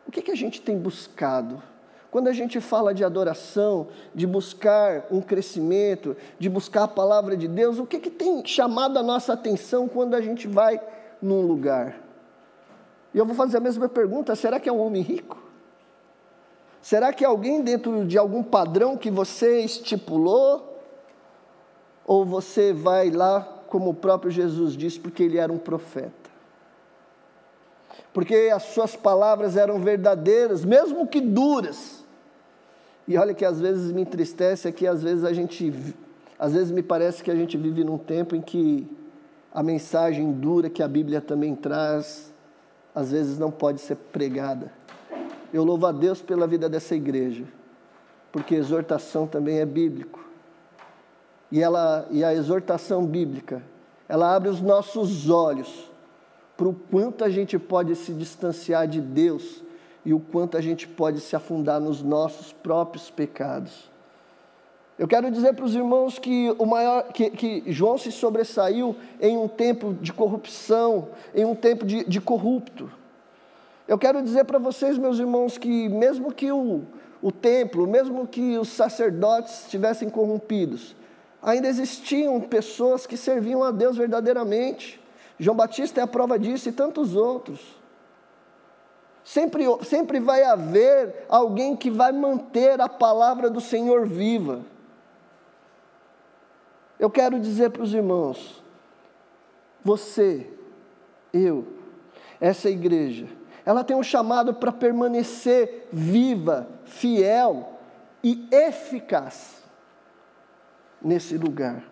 O 0.06 0.10
que, 0.10 0.20
que 0.20 0.32
a 0.32 0.36
gente 0.36 0.60
tem 0.60 0.76
buscado? 0.76 1.62
Quando 2.10 2.28
a 2.28 2.32
gente 2.32 2.60
fala 2.60 2.94
de 2.94 3.04
adoração, 3.04 3.88
de 4.14 4.26
buscar 4.26 5.06
um 5.10 5.20
crescimento, 5.20 6.16
de 6.38 6.48
buscar 6.48 6.84
a 6.84 6.88
palavra 6.88 7.36
de 7.36 7.48
Deus, 7.48 7.78
o 7.78 7.86
que, 7.86 7.98
que 7.98 8.10
tem 8.10 8.44
chamado 8.44 8.98
a 8.98 9.02
nossa 9.02 9.32
atenção 9.32 9.88
quando 9.88 10.14
a 10.14 10.20
gente 10.20 10.46
vai 10.46 10.80
num 11.20 11.40
lugar? 11.40 11.96
E 13.12 13.18
eu 13.18 13.26
vou 13.26 13.34
fazer 13.34 13.56
a 13.56 13.60
mesma 13.60 13.88
pergunta: 13.88 14.36
será 14.36 14.60
que 14.60 14.68
é 14.68 14.72
um 14.72 14.80
homem 14.80 15.02
rico? 15.02 15.43
Será 16.84 17.12
que 17.14 17.24
alguém 17.24 17.62
dentro 17.62 18.04
de 18.04 18.18
algum 18.18 18.42
padrão 18.42 18.94
que 18.94 19.10
você 19.10 19.60
estipulou? 19.60 20.78
Ou 22.06 22.26
você 22.26 22.74
vai 22.74 23.10
lá, 23.10 23.40
como 23.68 23.88
o 23.88 23.94
próprio 23.94 24.30
Jesus 24.30 24.76
disse, 24.76 25.00
porque 25.00 25.22
ele 25.22 25.38
era 25.38 25.50
um 25.50 25.56
profeta? 25.56 26.30
Porque 28.12 28.50
as 28.54 28.64
suas 28.64 28.94
palavras 28.94 29.56
eram 29.56 29.80
verdadeiras, 29.80 30.62
mesmo 30.62 31.06
que 31.06 31.22
duras 31.22 32.04
e 33.06 33.16
olha 33.18 33.34
que 33.34 33.44
às 33.44 33.60
vezes 33.60 33.92
me 33.92 34.02
entristece 34.02 34.66
é 34.68 34.72
que 34.72 34.86
às 34.86 35.02
vezes 35.02 35.24
a 35.24 35.32
gente, 35.32 35.72
às 36.38 36.52
vezes 36.52 36.70
me 36.70 36.82
parece 36.82 37.22
que 37.22 37.30
a 37.30 37.34
gente 37.34 37.56
vive 37.56 37.84
num 37.84 37.98
tempo 37.98 38.34
em 38.34 38.40
que 38.40 38.86
a 39.52 39.62
mensagem 39.62 40.32
dura 40.32 40.70
que 40.70 40.82
a 40.82 40.88
Bíblia 40.88 41.20
também 41.20 41.54
traz, 41.54 42.32
às 42.94 43.12
vezes 43.12 43.38
não 43.38 43.50
pode 43.50 43.80
ser 43.80 43.96
pregada. 43.96 44.72
Eu 45.54 45.62
louvo 45.62 45.86
a 45.86 45.92
Deus 45.92 46.20
pela 46.20 46.48
vida 46.48 46.68
dessa 46.68 46.96
igreja, 46.96 47.44
porque 48.32 48.56
exortação 48.56 49.24
também 49.24 49.60
é 49.60 49.64
bíblico. 49.64 50.18
E, 51.48 51.62
ela, 51.62 52.08
e 52.10 52.24
a 52.24 52.34
exortação 52.34 53.06
bíblica, 53.06 53.62
ela 54.08 54.34
abre 54.34 54.48
os 54.48 54.60
nossos 54.60 55.30
olhos 55.30 55.88
para 56.56 56.66
o 56.66 56.74
quanto 56.74 57.22
a 57.22 57.30
gente 57.30 57.56
pode 57.56 57.94
se 57.94 58.12
distanciar 58.12 58.88
de 58.88 59.00
Deus 59.00 59.62
e 60.04 60.12
o 60.12 60.18
quanto 60.18 60.56
a 60.56 60.60
gente 60.60 60.88
pode 60.88 61.20
se 61.20 61.36
afundar 61.36 61.80
nos 61.80 62.02
nossos 62.02 62.52
próprios 62.52 63.08
pecados. 63.08 63.88
Eu 64.98 65.06
quero 65.06 65.30
dizer 65.30 65.54
para 65.54 65.64
os 65.64 65.76
irmãos 65.76 66.18
que, 66.18 66.52
o 66.58 66.66
maior, 66.66 67.12
que, 67.12 67.30
que, 67.30 67.62
João 67.72 67.96
se 67.96 68.10
sobressaiu 68.10 68.96
em 69.20 69.36
um 69.36 69.46
tempo 69.46 69.94
de 70.00 70.12
corrupção, 70.12 71.10
em 71.32 71.44
um 71.44 71.54
tempo 71.54 71.86
de, 71.86 72.02
de 72.02 72.20
corrupto. 72.20 72.90
Eu 73.86 73.98
quero 73.98 74.22
dizer 74.22 74.44
para 74.44 74.58
vocês, 74.58 74.96
meus 74.96 75.18
irmãos, 75.18 75.58
que 75.58 75.88
mesmo 75.88 76.32
que 76.32 76.50
o, 76.50 76.82
o 77.20 77.30
templo, 77.30 77.86
mesmo 77.86 78.26
que 78.26 78.56
os 78.56 78.70
sacerdotes 78.70 79.64
estivessem 79.64 80.08
corrompidos, 80.08 80.96
ainda 81.42 81.68
existiam 81.68 82.40
pessoas 82.40 83.06
que 83.06 83.16
serviam 83.16 83.62
a 83.62 83.70
Deus 83.70 83.96
verdadeiramente. 83.96 85.00
João 85.38 85.56
Batista 85.56 86.00
é 86.00 86.04
a 86.04 86.06
prova 86.06 86.38
disso 86.38 86.68
e 86.68 86.72
tantos 86.72 87.14
outros. 87.14 87.60
Sempre, 89.22 89.64
sempre 89.84 90.20
vai 90.20 90.42
haver 90.44 91.24
alguém 91.28 91.76
que 91.76 91.90
vai 91.90 92.12
manter 92.12 92.80
a 92.80 92.88
palavra 92.88 93.50
do 93.50 93.60
Senhor 93.60 94.06
viva. 94.06 94.62
Eu 96.98 97.10
quero 97.10 97.38
dizer 97.38 97.70
para 97.70 97.82
os 97.82 97.92
irmãos, 97.92 98.62
você, 99.82 100.50
eu, 101.32 101.66
essa 102.40 102.70
igreja, 102.70 103.26
ela 103.64 103.82
tem 103.82 103.96
um 103.96 104.02
chamado 104.02 104.54
para 104.54 104.70
permanecer 104.70 105.88
viva, 105.90 106.68
fiel 106.84 107.78
e 108.22 108.46
eficaz 108.50 109.62
nesse 111.00 111.38
lugar. 111.38 111.82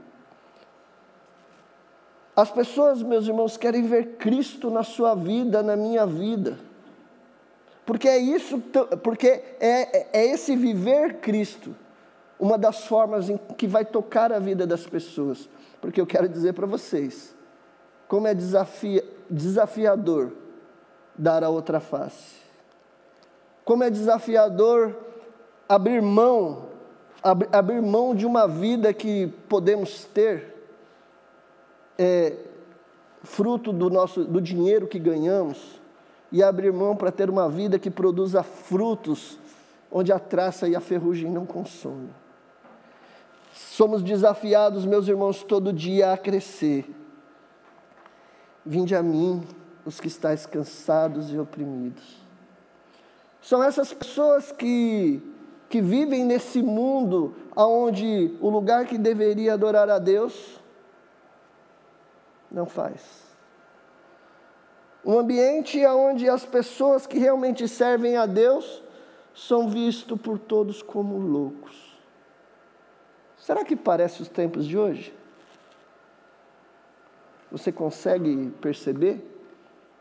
As 2.37 2.51
pessoas, 2.51 3.03
meus 3.03 3.27
irmãos, 3.27 3.57
querem 3.57 3.83
ver 3.85 4.17
Cristo 4.17 4.71
na 4.71 4.83
sua 4.83 5.15
vida, 5.15 5.63
na 5.63 5.77
minha 5.77 6.07
vida. 6.07 6.59
Porque 7.85 8.09
é 8.09 8.19
isso, 8.19 8.59
porque 9.03 9.29
é, 9.61 10.19
é 10.21 10.27
esse 10.27 10.57
viver 10.57 11.21
Cristo, 11.21 11.75
uma 12.39 12.57
das 12.57 12.87
formas 12.87 13.29
em 13.29 13.37
que 13.57 13.67
vai 13.67 13.85
tocar 13.85 14.33
a 14.33 14.39
vida 14.39 14.67
das 14.67 14.87
pessoas. 14.87 15.49
Porque 15.81 16.01
eu 16.01 16.07
quero 16.07 16.29
dizer 16.29 16.55
para 16.55 16.67
vocês, 16.67 17.35
como 18.09 18.27
é 18.27 18.35
desafia, 18.35 19.05
desafiador 19.29 20.42
dar 21.17 21.45
a 21.45 21.49
outra 21.49 21.81
face. 21.81 22.43
Como 23.65 23.85
é 23.85 23.91
desafiador 23.91 24.97
abrir 25.69 26.03
mão, 26.03 26.67
abrir, 27.23 27.49
abrir 27.53 27.83
mão 27.83 28.15
de 28.15 28.27
uma 28.27 28.47
vida 28.47 28.93
que 28.93 29.29
podemos 29.49 30.05
ter, 30.05 30.53
é, 31.99 32.37
fruto 33.23 33.73
do 33.73 33.89
nosso 33.89 34.25
do 34.25 34.41
dinheiro 34.41 34.89
que 34.89 34.99
ganhamos 34.99 35.81
e 36.31 36.43
abrir 36.43 36.73
mão 36.73 36.97
para 36.97 37.13
ter 37.13 37.31
uma 37.31 37.49
vida 37.49 37.79
que 37.79 37.91
produza 37.91 38.43
frutos, 38.43 39.39
onde 39.91 40.11
a 40.11 40.19
traça 40.19 40.67
e 40.69 40.75
a 40.75 40.81
ferrugem 40.81 41.31
não 41.31 41.47
consomem. 41.47 42.11
Somos 43.55 44.03
desafiados, 44.03 44.87
meus 44.87 45.07
irmãos, 45.07 45.43
todo 45.43 45.73
dia 45.73 46.13
a 46.13 46.17
crescer. 46.17 46.89
Vinde 48.65 48.95
a 48.95 49.03
mim, 49.03 49.43
os 49.85 50.01
que 50.01 50.07
estáis 50.07 50.47
cansados 50.47 51.33
e 51.33 51.39
oprimidos. 51.39 52.23
São 53.41 53.63
essas 53.63 53.93
pessoas 53.93 54.53
que, 54.53 55.21
que 55.69 55.81
vivem 55.81 56.25
nesse 56.25 56.63
mundo 56.63 57.35
onde 57.57 58.37
o 58.41 58.49
lugar 58.49 58.87
que 58.87 58.97
deveria 58.97 59.55
adorar 59.55 59.91
a 59.91 59.99
Deus 59.99 60.61
não 62.51 62.67
faz. 62.67 63.23
Um 65.05 65.19
ambiente 65.19 65.85
onde 65.87 66.29
as 66.29 66.45
pessoas 66.45 67.07
que 67.07 67.19
realmente 67.19 67.67
servem 67.67 68.17
a 68.17 68.27
Deus 68.27 68.83
são 69.35 69.69
vistos 69.69 70.21
por 70.21 70.39
todos 70.39 70.81
como 70.81 71.19
loucos. 71.19 71.93
Será 73.37 73.65
que 73.65 73.75
parece 73.75 74.23
os 74.23 74.29
tempos 74.29 74.65
de 74.65 74.79
hoje? 74.79 75.13
Você 77.51 77.73
consegue 77.73 78.51
perceber 78.61 79.32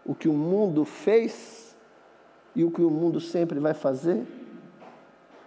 o 0.05 0.15
que 0.15 0.27
o 0.27 0.33
mundo 0.33 0.83
fez 0.85 1.75
e 2.55 2.63
o 2.63 2.71
que 2.71 2.81
o 2.81 2.89
mundo 2.89 3.19
sempre 3.19 3.59
vai 3.59 3.73
fazer? 3.73 4.25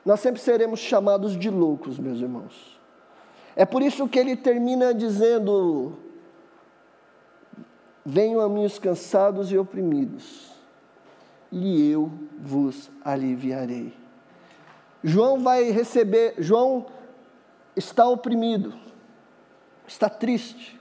Nós 0.05 0.21
sempre 0.21 0.41
seremos 0.41 0.81
chamados 0.81 1.37
de 1.37 1.51
loucos, 1.51 1.99
meus 1.99 2.21
irmãos. 2.21 2.79
É 3.57 3.65
por 3.65 3.83
isso 3.83 4.09
que 4.09 4.19
ele 4.19 4.37
termina 4.37 4.93
dizendo: 4.93 5.97
Venham 8.05 8.41
a 8.41 8.49
mim 8.49 8.65
os 8.65 8.79
cansados 8.79 9.51
e 9.51 9.57
oprimidos, 9.57 10.53
e 11.51 11.91
eu 11.91 12.11
vos 12.39 12.91
aliviarei. 13.03 13.95
João 15.03 15.41
vai 15.41 15.71
receber, 15.71 16.35
João 16.39 16.87
está 17.77 18.07
oprimido, 18.07 18.75
está 19.87 20.09
triste. 20.09 20.81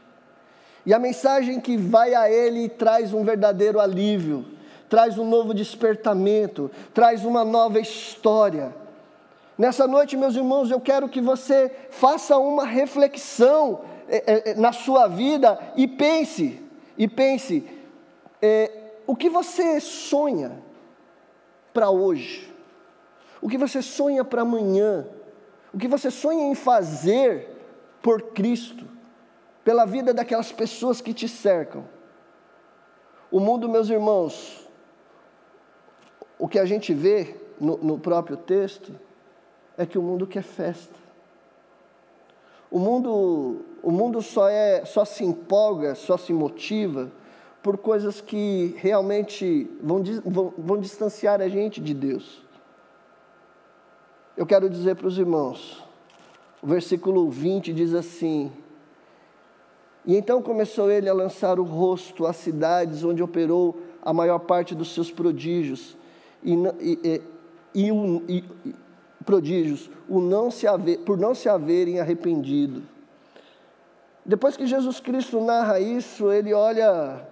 E 0.86 0.94
a 0.94 1.00
mensagem 1.00 1.60
que 1.60 1.78
vai 1.78 2.14
a 2.14 2.30
ele 2.30 2.68
traz 2.68 3.14
um 3.14 3.24
verdadeiro 3.24 3.80
alívio, 3.80 4.46
traz 4.90 5.18
um 5.18 5.26
novo 5.28 5.54
despertamento, 5.54 6.70
traz 6.94 7.24
uma 7.24 7.46
nova 7.46 7.80
história. 7.80 8.76
Nessa 9.58 9.88
noite, 9.88 10.18
meus 10.18 10.36
irmãos, 10.36 10.70
eu 10.70 10.80
quero 10.80 11.08
que 11.08 11.22
você 11.22 11.72
faça 11.90 12.38
uma 12.38 12.66
reflexão 12.66 13.82
é, 14.10 14.52
é, 14.52 14.54
na 14.56 14.74
sua 14.74 15.08
vida 15.08 15.58
e 15.76 15.88
pense: 15.88 16.62
e 16.98 17.08
pense: 17.08 17.66
é, 18.42 18.72
o 19.08 19.16
que 19.16 19.30
você 19.30 19.80
sonha 19.80 20.52
para 21.74 21.90
hoje? 21.90 22.52
O 23.42 23.48
que 23.50 23.58
você 23.58 23.82
sonha 23.82 24.24
para 24.24 24.42
amanhã? 24.42 25.06
O 25.74 25.78
que 25.78 25.88
você 25.88 26.12
sonha 26.12 26.46
em 26.46 26.56
fazer 26.56 27.50
por 28.02 28.22
Cristo, 28.34 28.86
pela 29.64 29.86
vida 29.86 30.14
daquelas 30.14 30.52
pessoas 30.52 31.02
que 31.02 31.14
te 31.14 31.28
cercam? 31.28 31.86
O 33.32 33.40
mundo, 33.40 33.68
meus 33.68 33.90
irmãos, 33.90 34.68
o 36.38 36.48
que 36.48 36.60
a 36.60 36.66
gente 36.66 36.94
vê 36.94 37.36
no, 37.60 37.78
no 37.78 38.00
próprio 38.00 38.38
texto 38.38 38.94
é 39.78 39.86
que 39.86 39.98
o 39.98 40.02
mundo 40.02 40.28
quer 40.28 40.44
festa. 40.44 41.04
O 42.70 42.80
mundo, 42.80 43.66
o 43.82 43.92
mundo 43.92 44.22
só, 44.22 44.50
é, 44.50 44.84
só 44.86 45.06
se 45.06 45.24
empolga, 45.24 45.96
só 45.96 46.18
se 46.18 46.34
motiva 46.34 47.12
por 47.62 47.78
coisas 47.78 48.20
que 48.20 48.76
realmente 48.78 49.70
vão, 49.82 50.04
vão, 50.26 50.54
vão 50.58 50.80
distanciar 50.80 51.40
a 51.40 51.48
gente 51.48 51.80
de 51.80 51.94
Deus. 51.94 52.44
Eu 54.36 54.46
quero 54.46 54.70
dizer 54.70 54.96
para 54.96 55.08
os 55.08 55.18
irmãos, 55.18 55.84
o 56.62 56.68
versículo 56.68 57.30
20 57.30 57.72
diz 57.72 57.94
assim: 57.94 58.52
E 60.06 60.16
então 60.16 60.42
começou 60.42 60.92
ele 60.92 61.10
a 61.10 61.14
lançar 61.14 61.60
o 61.60 61.64
rosto 61.64 62.26
às 62.26 62.36
cidades 62.36 63.04
onde 63.04 63.24
operou 63.24 63.78
a 64.02 64.12
maior 64.14 64.40
parte 64.40 64.76
dos 64.76 64.94
seus 64.94 65.10
prodígios, 65.10 65.98
e, 66.44 66.54
e, 66.82 67.22
e, 67.74 68.44
e 68.66 68.76
prodígios, 69.24 69.90
o 70.10 70.20
não 70.20 70.52
se 70.52 70.68
haver, 70.68 71.00
por 71.00 71.18
não 71.18 71.34
se 71.34 71.48
haverem 71.48 72.00
arrependido. 72.00 72.84
Depois 74.26 74.58
que 74.58 74.66
Jesus 74.66 75.00
Cristo 75.00 75.42
narra 75.42 75.80
isso, 75.80 76.32
ele 76.32 76.54
olha 76.54 77.26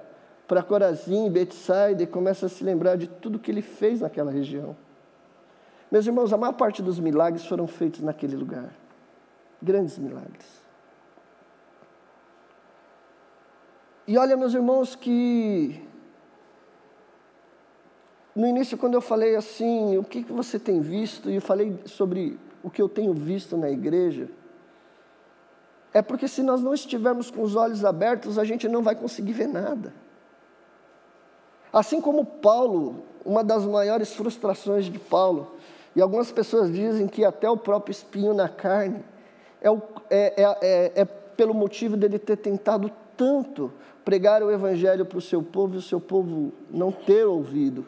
para 0.48 0.64
Corazim, 0.64 1.30
Betsaida 1.30 2.04
e 2.04 2.08
começa 2.08 2.46
a 2.46 2.50
se 2.50 2.64
lembrar 2.64 2.98
de 2.98 3.08
tudo 3.08 3.40
que 3.40 3.52
ele 3.52 3.62
fez 3.62 4.02
naquela 4.02 4.32
região. 4.32 4.76
Meus 5.90 6.06
irmãos, 6.06 6.32
a 6.32 6.38
maior 6.38 6.54
parte 6.54 6.82
dos 6.82 7.00
milagres 7.00 7.46
foram 7.46 7.68
feitos 7.68 8.02
naquele 8.02 8.36
lugar. 8.36 8.74
Grandes 9.62 9.98
milagres. 9.98 10.61
E 14.12 14.18
olha, 14.18 14.36
meus 14.36 14.54
irmãos, 14.54 14.94
que 14.94 15.82
no 18.36 18.46
início, 18.46 18.78
quando 18.78 18.96
eu 18.96 19.00
falei 19.00 19.38
assim, 19.38 19.98
o 19.98 20.04
que 20.04 20.22
você 20.24 20.60
tem 20.60 20.82
visto, 20.82 21.30
e 21.30 21.36
eu 21.36 21.42
falei 21.42 21.80
sobre 21.86 22.38
o 22.62 22.70
que 22.70 22.82
eu 22.82 22.90
tenho 22.90 23.14
visto 23.14 23.56
na 23.56 23.70
igreja, 23.70 24.30
é 25.94 26.02
porque 26.02 26.28
se 26.28 26.44
nós 26.44 26.62
não 26.62 26.74
estivermos 26.74 27.32
com 27.32 27.42
os 27.42 27.56
olhos 27.56 27.86
abertos, 27.86 28.38
a 28.38 28.44
gente 28.44 28.68
não 28.68 28.84
vai 28.84 28.96
conseguir 28.96 29.32
ver 29.32 29.48
nada. 29.48 29.94
Assim 31.72 32.02
como 32.02 32.26
Paulo, 32.26 33.06
uma 33.24 33.46
das 33.46 33.64
maiores 33.64 34.14
frustrações 34.14 34.88
de 34.88 35.00
Paulo, 35.00 35.56
e 35.96 36.02
algumas 36.02 36.30
pessoas 36.34 36.70
dizem 36.70 37.08
que 37.08 37.24
até 37.24 37.50
o 37.50 37.56
próprio 37.56 37.94
espinho 37.94 38.34
na 38.34 38.50
carne 38.50 39.06
é, 39.62 39.72
o, 39.72 39.82
é, 40.10 40.44
é, 40.44 40.58
é, 40.62 40.92
é 40.96 41.06
pelo 41.06 41.54
motivo 41.54 41.96
dele 41.96 42.20
ter 42.20 42.36
tentado 42.36 42.92
tanto 43.16 43.72
pregar 44.04 44.42
o 44.44 44.52
evangelho 44.52 45.06
para 45.06 45.18
o 45.18 45.22
seu 45.22 45.42
povo 45.42 45.76
e 45.76 45.78
o 45.78 45.82
seu 45.82 46.00
povo 46.00 46.52
não 46.70 46.92
ter 46.92 47.26
ouvido. 47.26 47.86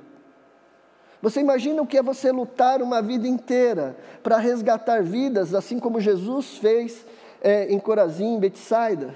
Você 1.22 1.40
imagina 1.40 1.82
o 1.82 1.88
que 1.88 1.98
é 1.98 2.04
você 2.04 2.32
lutar 2.32 2.82
uma 2.82 3.02
vida 3.02 3.28
inteira 3.28 3.96
para 4.22 4.38
resgatar 4.38 5.02
vidas, 5.02 5.54
assim 5.54 5.80
como 5.80 6.00
Jesus 6.02 6.58
fez 6.58 7.06
é, 7.42 7.72
em 7.72 7.80
Corazim, 7.80 8.36
em 8.36 8.40
Betsaida? 8.40 9.14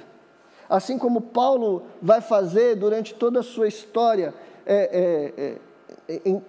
Assim 0.69 0.97
como 0.97 1.21
Paulo 1.21 1.83
vai 2.01 2.21
fazer 2.21 2.75
durante 2.75 3.13
toda 3.13 3.41
a 3.41 3.43
sua 3.43 3.67
história. 3.67 4.33
É, 4.65 5.33
é, 5.37 6.13
é 6.13 6.21
em, 6.25 6.41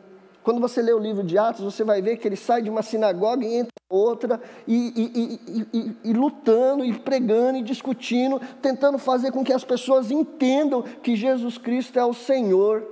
quando 0.49 0.63
você 0.63 0.81
lê 0.81 0.95
o 0.95 0.99
livro 0.99 1.23
de 1.23 1.37
Atos, 1.37 1.63
você 1.63 1.85
vai 1.85 2.01
ver 2.01 2.17
que 2.17 2.27
ele 2.27 2.35
sai 2.35 2.63
de 2.63 2.71
uma 2.71 2.81
sinagoga 2.81 3.45
e 3.45 3.55
entra 3.55 3.71
outra, 3.87 4.41
e, 4.67 4.95
e, 4.97 5.69
e, 5.75 5.97
e, 6.05 6.13
lutando, 6.15 6.83
e 6.83 6.99
pregando, 6.99 7.59
e 7.59 7.63
discutindo, 7.63 8.41
tentando 8.63 8.97
fazer 8.97 9.31
com 9.31 9.45
que 9.45 9.53
as 9.53 9.63
pessoas 9.63 10.11
entendam 10.11 10.81
que 10.81 11.15
Jesus 11.15 11.59
Cristo 11.59 11.99
é 11.99 12.05
o 12.07 12.15
Senhor 12.15 12.83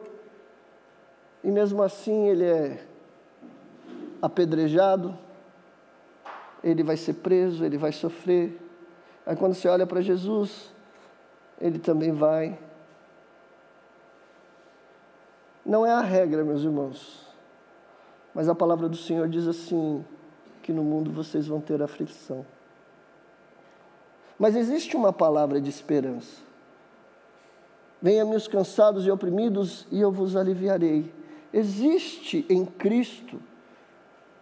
e 1.43 1.51
mesmo 1.51 1.83
assim 1.83 2.29
ele 2.29 2.45
é 2.45 2.85
apedrejado, 4.21 5.19
ele 6.63 6.83
vai 6.83 6.99
ser 6.99 7.15
preso, 7.15 7.65
ele 7.65 7.79
vai 7.79 7.91
sofrer. 7.91 8.61
Aí 9.25 9.35
quando 9.35 9.55
você 9.55 9.67
olha 9.67 9.87
para 9.87 10.03
Jesus, 10.03 10.75
ele 11.59 11.79
também 11.79 12.13
vai. 12.13 12.59
Não 15.65 15.87
é 15.87 15.93
a 15.93 16.03
regra, 16.03 16.45
meus 16.45 16.61
irmãos, 16.61 17.26
mas 18.37 18.49
a 18.49 18.55
palavra 18.55 18.89
do 18.89 18.97
Senhor 18.97 19.29
diz 19.29 19.49
assim: 19.49 20.05
que 20.63 20.73
no 20.73 20.85
mundo 20.85 21.11
vocês 21.11 21.49
vão 21.49 21.61
ter 21.61 21.83
aflição. 21.83 22.47
Mas 24.39 24.55
existe 24.55 24.97
uma 24.97 25.13
palavra 25.13 25.61
de 25.61 25.69
esperança. 25.69 26.41
Venha-me 28.01 28.37
os 28.37 28.47
cansados 28.47 29.05
e 29.05 29.11
oprimidos, 29.11 29.89
e 29.91 30.01
eu 30.01 30.13
vos 30.13 30.37
aliviarei 30.37 31.13
existe 31.57 32.45
em 32.51 32.67
Cristo, 32.67 33.41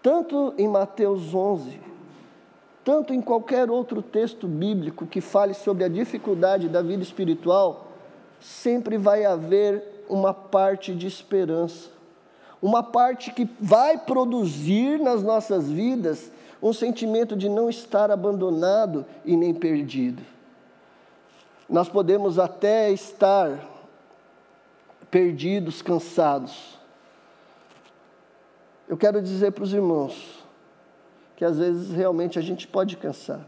tanto 0.03 0.53
em 0.59 0.67
Mateus 0.67 1.33
11, 1.33 1.81
tanto 2.85 3.15
em 3.15 3.21
qualquer 3.21 3.71
outro 3.71 4.03
texto 4.03 4.49
bíblico 4.49 5.07
que 5.07 5.21
fale 5.21 5.55
sobre 5.55 5.85
a 5.85 5.89
dificuldade 5.89 6.69
da 6.69 6.83
vida 6.83 7.05
espiritual, 7.05 7.87
sempre 8.41 8.99
vai 8.99 9.25
haver 9.25 10.05
uma 10.09 10.35
parte 10.35 10.93
de 10.93 11.07
esperança, 11.07 11.89
uma 12.65 12.83
parte 12.83 13.31
que 13.31 13.47
vai 13.61 13.99
produzir 13.99 14.99
nas 14.99 15.23
nossas 15.23 15.71
vidas 15.71 16.33
um 16.63 16.73
sentimento 16.73 17.37
de 17.37 17.47
não 17.47 17.69
estar 17.69 18.11
abandonado 18.11 19.05
e 19.23 19.37
nem 19.37 19.53
perdido. 19.53 20.23
Nós 21.69 21.91
podemos 21.91 22.39
até 22.39 22.91
estar 22.91 23.61
perdidos, 25.11 25.83
cansados, 25.83 26.79
eu 28.89 28.97
quero 28.97 29.21
dizer 29.21 29.53
para 29.53 29.65
os 29.65 29.75
irmãos 29.75 30.43
que 31.37 31.45
às 31.45 31.59
vezes 31.59 31.91
realmente 31.91 32.39
a 32.39 32.43
gente 32.43 32.67
pode 32.67 32.97
cansar. 32.97 33.47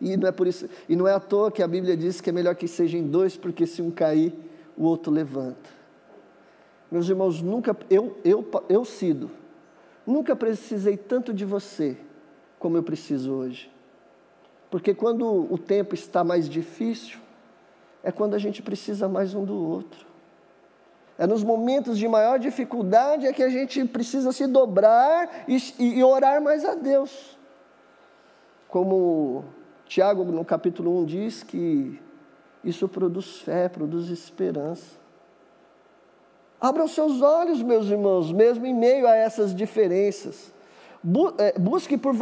E 0.00 0.16
não 0.16 0.26
é 0.26 0.32
por 0.32 0.46
isso, 0.46 0.70
e 0.88 0.96
não 0.96 1.06
é 1.06 1.12
à 1.12 1.20
toa 1.20 1.52
que 1.52 1.62
a 1.62 1.68
Bíblia 1.68 1.98
diz 1.98 2.18
que 2.18 2.30
é 2.30 2.32
melhor 2.32 2.54
que 2.54 2.66
sejam 2.66 3.02
dois, 3.02 3.36
porque 3.36 3.66
se 3.66 3.82
um 3.82 3.90
cair, 3.90 4.32
o 4.74 4.84
outro 4.84 5.12
levanta. 5.12 5.83
Meus 6.90 7.08
irmãos, 7.08 7.40
nunca 7.42 7.76
eu 7.90 8.16
eu 8.24 8.48
eu 8.68 8.84
Cido, 8.84 9.30
nunca 10.06 10.36
precisei 10.36 10.96
tanto 10.96 11.32
de 11.32 11.44
você 11.44 11.96
como 12.58 12.76
eu 12.76 12.82
preciso 12.82 13.32
hoje. 13.32 13.70
Porque 14.70 14.94
quando 14.94 15.26
o 15.52 15.56
tempo 15.56 15.94
está 15.94 16.24
mais 16.24 16.48
difícil, 16.48 17.18
é 18.02 18.10
quando 18.10 18.34
a 18.34 18.38
gente 18.38 18.60
precisa 18.62 19.08
mais 19.08 19.34
um 19.34 19.44
do 19.44 19.54
outro. 19.54 20.06
É 21.16 21.26
nos 21.26 21.44
momentos 21.44 21.96
de 21.96 22.08
maior 22.08 22.38
dificuldade 22.38 23.26
é 23.26 23.32
que 23.32 23.42
a 23.42 23.48
gente 23.48 23.84
precisa 23.84 24.32
se 24.32 24.46
dobrar 24.46 25.44
e, 25.46 25.58
e 25.78 26.02
orar 26.02 26.42
mais 26.42 26.64
a 26.64 26.74
Deus. 26.74 27.38
Como 28.66 29.44
Tiago, 29.86 30.24
no 30.24 30.44
capítulo 30.44 31.00
1, 31.02 31.04
diz 31.04 31.42
que 31.44 32.00
isso 32.64 32.88
produz 32.88 33.42
fé, 33.42 33.68
produz 33.68 34.08
esperança. 34.08 35.03
Abram 36.64 36.88
seus 36.88 37.20
olhos, 37.20 37.62
meus 37.62 37.88
irmãos, 37.88 38.32
mesmo 38.32 38.64
em 38.64 38.72
meio 38.72 39.06
a 39.06 39.14
essas 39.14 39.54
diferenças. 39.54 40.50
É, 41.36 41.58
busque 41.58 41.98
por 41.98 42.14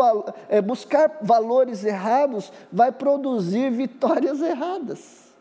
é, 0.48 0.60
buscar 0.60 1.18
valores 1.22 1.84
errados 1.84 2.52
vai 2.72 2.90
produzir 2.90 3.70
vitórias 3.70 4.42
erradas. 4.42 5.32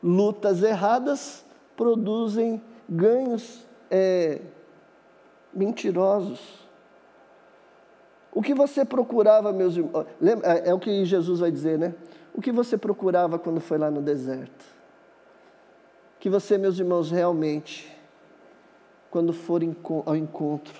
Lutas 0.00 0.62
erradas 0.62 1.44
produzem 1.76 2.62
ganhos 2.88 3.66
é, 3.90 4.40
mentirosos. 5.52 6.68
O 8.32 8.40
que 8.40 8.54
você 8.54 8.84
procurava, 8.84 9.52
meus 9.52 9.76
irmãos? 9.76 10.06
É, 10.44 10.70
é 10.70 10.72
o 10.72 10.78
que 10.78 11.04
Jesus 11.04 11.40
vai 11.40 11.50
dizer, 11.50 11.80
né? 11.80 11.96
O 12.32 12.40
que 12.40 12.52
você 12.52 12.78
procurava 12.78 13.40
quando 13.40 13.60
foi 13.60 13.76
lá 13.76 13.90
no 13.90 14.00
deserto? 14.00 14.64
Que 16.20 16.30
você, 16.30 16.56
meus 16.56 16.78
irmãos, 16.78 17.10
realmente, 17.10 17.98
quando 19.10 19.32
for 19.32 19.62
ao 20.06 20.16
encontro, 20.16 20.74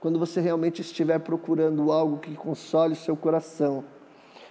quando 0.00 0.18
você 0.18 0.40
realmente 0.40 0.80
estiver 0.80 1.18
procurando 1.18 1.90
algo 1.90 2.18
que 2.18 2.34
console 2.34 2.94
seu 2.94 3.16
coração, 3.16 3.84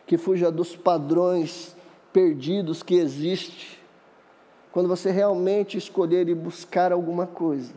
que 0.06 0.18
fuja 0.18 0.52
dos 0.52 0.76
padrões 0.76 1.76
perdidos 2.12 2.84
que 2.84 2.96
existem, 2.96 3.78
quando 4.72 4.90
você 4.90 5.12
realmente 5.12 5.78
escolher 5.78 6.28
e 6.28 6.36
buscar 6.36 6.92
alguma 6.92 7.28
coisa, 7.28 7.74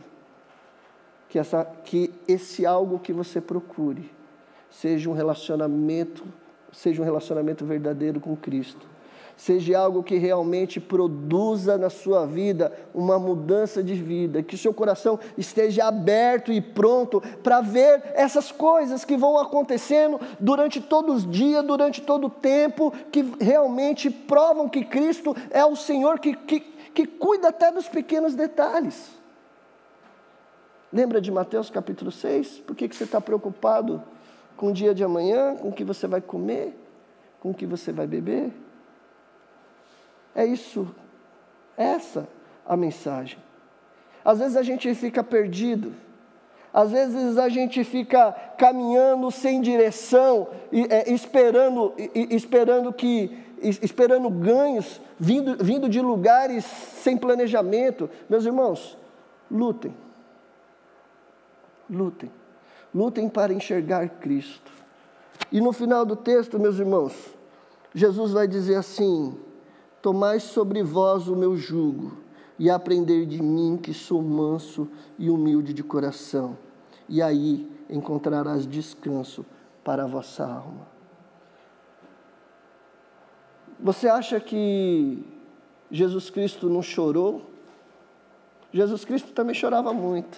que, 1.29 1.37
essa, 1.37 1.63
que 1.63 2.11
esse 2.27 2.65
algo 2.65 2.99
que 2.99 3.13
você 3.13 3.39
procure 3.39 4.09
seja 4.69 5.09
um 5.09 5.13
relacionamento, 5.13 6.25
seja 6.71 7.01
um 7.01 7.05
relacionamento 7.05 7.65
verdadeiro 7.65 8.19
com 8.19 8.35
Cristo. 8.35 8.87
Seja 9.37 9.77
algo 9.77 10.03
que 10.03 10.17
realmente 10.17 10.79
produza 10.79 11.77
na 11.77 11.89
sua 11.89 12.25
vida 12.25 12.73
uma 12.93 13.17
mudança 13.17 13.83
de 13.83 13.93
vida, 13.93 14.43
que 14.43 14.55
o 14.55 14.57
seu 14.57 14.73
coração 14.73 15.19
esteja 15.37 15.85
aberto 15.85 16.51
e 16.51 16.59
pronto 16.59 17.21
para 17.43 17.61
ver 17.61 18.01
essas 18.15 18.51
coisas 18.51 19.05
que 19.05 19.15
vão 19.15 19.37
acontecendo 19.37 20.19
durante 20.39 20.81
todos 20.81 21.17
os 21.17 21.31
dias, 21.31 21.63
durante 21.63 22.01
todo 22.01 22.27
o 22.27 22.31
tempo, 22.31 22.91
que 23.11 23.21
realmente 23.39 24.09
provam 24.09 24.67
que 24.67 24.83
Cristo 24.83 25.35
é 25.51 25.63
o 25.63 25.75
Senhor 25.75 26.19
que, 26.19 26.35
que 26.35 26.77
que 26.97 27.05
cuida 27.05 27.49
até 27.49 27.71
dos 27.71 27.87
pequenos 27.87 28.33
detalhes. 28.33 29.11
Lembra 30.91 31.21
de 31.21 31.31
Mateus 31.31 31.69
capítulo 31.69 32.11
6? 32.11 32.61
Por 32.65 32.75
que, 32.75 32.89
que 32.89 32.95
você 32.95 33.03
está 33.03 33.21
preocupado 33.21 34.01
com 34.55 34.69
o 34.69 34.73
dia 34.73 34.95
de 34.95 35.03
amanhã, 35.03 35.55
com 35.57 35.69
o 35.69 35.71
que 35.71 35.83
você 35.83 36.07
vai 36.07 36.21
comer, 36.21 36.75
com 37.39 37.51
o 37.51 37.53
que 37.53 37.67
você 37.67 37.91
vai 37.91 38.07
beber? 38.07 38.51
É 40.37 40.45
isso, 40.45 40.87
essa 41.75 42.29
a 42.63 42.77
mensagem. 42.77 43.39
Às 44.23 44.37
vezes 44.37 44.55
a 44.55 44.61
gente 44.61 44.93
fica 44.93 45.23
perdido, 45.23 45.95
às 46.71 46.91
vezes 46.91 47.39
a 47.39 47.49
gente 47.49 47.83
fica 47.83 48.31
caminhando 48.55 49.31
sem 49.31 49.59
direção, 49.61 50.47
é, 50.91 51.11
esperando, 51.11 51.91
esperando 52.13 52.93
que 52.93 53.45
esperando 53.81 54.29
ganhos, 54.29 55.01
vindo, 55.19 55.57
vindo 55.63 55.89
de 55.89 55.99
lugares 55.99 56.63
sem 56.65 57.17
planejamento. 57.17 58.07
Meus 58.29 58.45
irmãos, 58.45 58.95
lutem. 59.49 59.91
Lutem. 61.89 62.31
Lutem 62.93 63.27
para 63.27 63.51
enxergar 63.51 64.07
Cristo. 64.19 64.71
E 65.51 65.59
no 65.59 65.73
final 65.73 66.05
do 66.05 66.15
texto, 66.15 66.59
meus 66.59 66.77
irmãos, 66.77 67.13
Jesus 67.91 68.33
vai 68.33 68.47
dizer 68.47 68.75
assim: 68.75 69.35
Tomai 70.07 70.39
sobre 70.39 70.81
vós 70.83 71.27
o 71.27 71.35
meu 71.35 71.57
jugo 71.57 72.13
e 72.57 72.69
aprender 72.69 73.25
de 73.25 73.43
mim, 73.43 73.75
que 73.75 73.93
sou 73.93 74.21
manso 74.21 74.87
e 75.19 75.29
humilde 75.29 75.73
de 75.73 75.83
coração, 75.83 76.57
e 77.09 77.21
aí 77.21 77.69
encontrarás 77.89 78.65
descanso 78.65 79.45
para 79.83 80.05
a 80.05 80.07
vossa 80.07 80.45
alma. 80.45 80.87
Você 83.77 84.07
acha 84.07 84.39
que 84.39 85.25
Jesus 85.91 86.29
Cristo 86.29 86.69
não 86.69 86.81
chorou? 86.81 87.41
Jesus 88.71 89.03
Cristo 89.03 89.33
também 89.33 89.53
chorava 89.53 89.91
muito. 89.91 90.37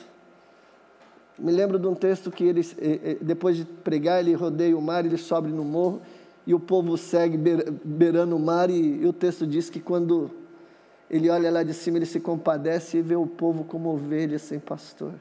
Me 1.37 1.51
lembro 1.51 1.77
de 1.77 1.85
um 1.85 1.93
texto 1.93 2.31
que 2.31 2.43
ele, 2.43 2.61
eh, 2.79 2.99
eh, 3.03 3.17
depois 3.21 3.55
de 3.55 3.65
pregar, 3.65 4.19
ele 4.19 4.33
rodeia 4.33 4.75
o 4.75 4.81
mar, 4.81 5.05
ele 5.05 5.15
sobe 5.15 5.51
no 5.51 5.63
morro 5.63 6.01
e 6.49 6.53
o 6.55 6.59
povo 6.59 6.97
segue 6.97 7.37
beirando 7.37 8.35
o 8.35 8.39
mar. 8.39 8.71
E, 8.71 9.03
e 9.03 9.05
o 9.05 9.13
texto 9.13 9.45
diz 9.45 9.69
que 9.69 9.79
quando 9.79 10.31
ele 11.07 11.29
olha 11.29 11.51
lá 11.51 11.61
de 11.61 11.75
cima, 11.75 11.99
ele 11.99 12.07
se 12.07 12.19
compadece 12.19 12.97
e 12.97 13.01
vê 13.03 13.15
o 13.15 13.27
povo 13.27 13.63
como 13.63 13.93
ovelhas 13.93 14.41
sem 14.41 14.57
pastor. 14.57 15.13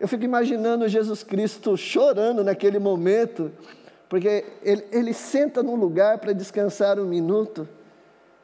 Eu 0.00 0.08
fico 0.08 0.24
imaginando 0.24 0.88
Jesus 0.88 1.22
Cristo 1.22 1.76
chorando 1.76 2.42
naquele 2.42 2.78
momento, 2.78 3.52
porque 4.08 4.46
ele, 4.62 4.86
ele 4.90 5.12
senta 5.12 5.62
num 5.62 5.74
lugar 5.74 6.16
para 6.16 6.32
descansar 6.32 6.98
um 6.98 7.04
minuto 7.04 7.68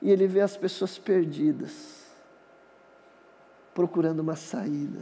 e 0.02 0.10
ele 0.10 0.26
vê 0.26 0.42
as 0.42 0.58
pessoas 0.58 0.98
perdidas, 0.98 2.04
procurando 3.72 4.20
uma 4.20 4.36
saída. 4.36 5.00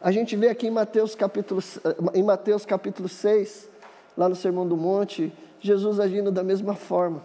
A 0.00 0.12
gente 0.12 0.36
vê 0.36 0.48
aqui 0.48 0.68
em 0.68 0.70
Mateus 0.70 1.16
capítulo, 1.16 1.60
em 2.14 2.22
Mateus 2.22 2.64
capítulo 2.64 3.08
6, 3.08 3.69
lá 4.20 4.28
no 4.28 4.36
Sermão 4.36 4.68
do 4.68 4.76
Monte, 4.76 5.32
Jesus 5.58 5.98
agindo 5.98 6.30
da 6.30 6.42
mesma 6.42 6.74
forma. 6.74 7.22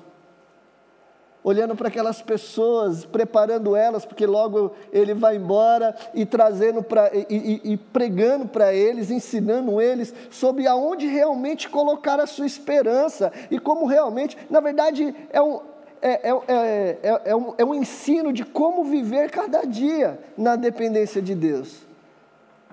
Olhando 1.44 1.76
para 1.76 1.90
aquelas 1.90 2.22
pessoas, 2.22 3.04
preparando 3.04 3.76
elas, 3.76 4.06
porque 4.06 4.26
logo 4.26 4.72
ele 4.94 5.14
vai 5.14 5.36
embora 5.36 5.94
e 6.14 6.26
trazendo 6.26 6.82
para 6.82 7.14
e, 7.14 7.26
e, 7.30 7.74
e 7.74 7.78
pregando 7.78 8.48
para 8.48 8.74
eles, 8.74 9.12
ensinando 9.12 9.82
eles 9.82 10.14
sobre 10.32 10.68
aonde 10.68 11.06
realmente 11.06 11.70
colocar 11.70 12.18
a 12.18 12.26
sua 12.26 12.46
esperança 12.46 13.30
e 13.52 13.60
como 13.60 13.86
realmente, 13.86 14.38
na 14.50 14.62
verdade, 14.62 15.14
é 15.34 15.42
um, 15.42 15.60
é, 16.02 16.30
é, 16.30 16.32
é, 16.48 17.22
é, 17.26 17.36
um, 17.36 17.54
é 17.58 17.66
um 17.66 17.76
ensino 17.76 18.32
de 18.32 18.46
como 18.46 18.86
viver 18.86 19.30
cada 19.30 19.66
dia 19.66 20.18
na 20.38 20.56
dependência 20.56 21.22
de 21.22 21.36
Deus. 21.36 21.82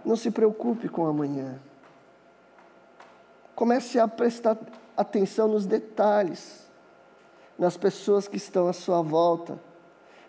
Não 0.04 0.14
se 0.14 0.30
preocupe 0.30 0.88
com 0.88 1.06
amanhã. 1.06 1.58
Comece 3.54 3.98
a 3.98 4.08
prestar 4.08 4.58
atenção 4.96 5.48
nos 5.48 5.66
detalhes, 5.66 6.70
nas 7.58 7.76
pessoas 7.76 8.26
que 8.26 8.36
estão 8.36 8.68
à 8.68 8.72
sua 8.72 9.02
volta, 9.02 9.58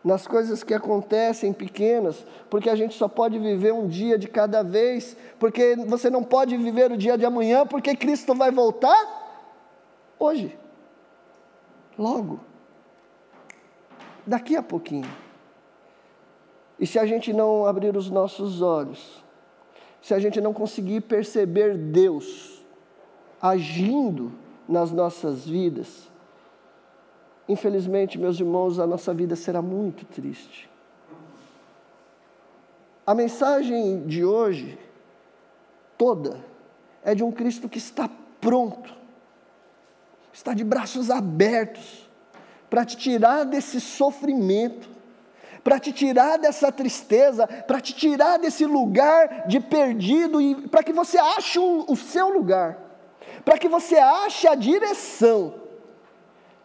nas 0.03 0.27
coisas 0.27 0.63
que 0.63 0.73
acontecem 0.73 1.53
pequenas, 1.53 2.25
porque 2.49 2.69
a 2.69 2.75
gente 2.75 2.93
só 2.95 3.07
pode 3.07 3.39
viver 3.39 3.71
um 3.71 3.87
dia 3.87 4.17
de 4.17 4.27
cada 4.27 4.61
vez, 4.61 5.15
porque 5.39 5.75
você 5.87 6.09
não 6.09 6.23
pode 6.23 6.57
viver 6.57 6.91
o 6.91 6.97
dia 6.97 7.17
de 7.17 7.25
amanhã, 7.25 7.65
porque 7.65 7.95
Cristo 7.95 8.35
vai 8.35 8.51
voltar 8.51 9.21
hoje, 10.19 10.57
logo, 11.97 12.41
daqui 14.27 14.57
a 14.57 14.63
pouquinho. 14.63 15.09
E 16.77 16.85
se 16.85 16.99
a 16.99 17.05
gente 17.05 17.31
não 17.31 17.65
abrir 17.65 17.95
os 17.95 18.09
nossos 18.09 18.61
olhos, 18.61 19.23
se 20.01 20.13
a 20.13 20.19
gente 20.19 20.41
não 20.41 20.53
conseguir 20.53 20.99
perceber 21.01 21.77
Deus 21.77 22.52
agindo 23.43 24.31
nas 24.69 24.89
nossas 24.93 25.45
vidas, 25.45 26.09
infelizmente, 27.49 28.17
meus 28.17 28.39
irmãos, 28.39 28.79
a 28.79 28.87
nossa 28.87 29.13
vida 29.13 29.35
será 29.35 29.61
muito 29.61 30.05
triste. 30.05 30.69
A 33.05 33.13
mensagem 33.13 34.07
de 34.07 34.23
hoje, 34.23 34.79
toda, 35.97 36.39
é 37.03 37.13
de 37.13 37.21
um 37.21 37.33
Cristo 37.33 37.67
que 37.67 37.77
está 37.77 38.09
pronto, 38.39 38.95
está 40.31 40.53
de 40.53 40.63
braços 40.63 41.11
abertos, 41.11 42.09
para 42.69 42.85
te 42.85 42.95
tirar 42.95 43.43
desse 43.43 43.81
sofrimento, 43.81 44.87
para 45.61 45.79
te 45.79 45.91
tirar 45.91 46.37
dessa 46.37 46.71
tristeza, 46.71 47.45
para 47.45 47.81
te 47.81 47.93
tirar 47.93 48.39
desse 48.39 48.65
lugar 48.65 49.47
de 49.47 49.59
perdido 49.59 50.41
e 50.41 50.55
para 50.69 50.81
que 50.81 50.93
você 50.93 51.17
ache 51.17 51.59
o, 51.59 51.85
o 51.89 51.95
seu 51.97 52.29
lugar, 52.29 52.92
para 53.43 53.57
que 53.57 53.67
você 53.67 53.95
ache 53.95 54.47
a 54.47 54.55
direção. 54.55 55.55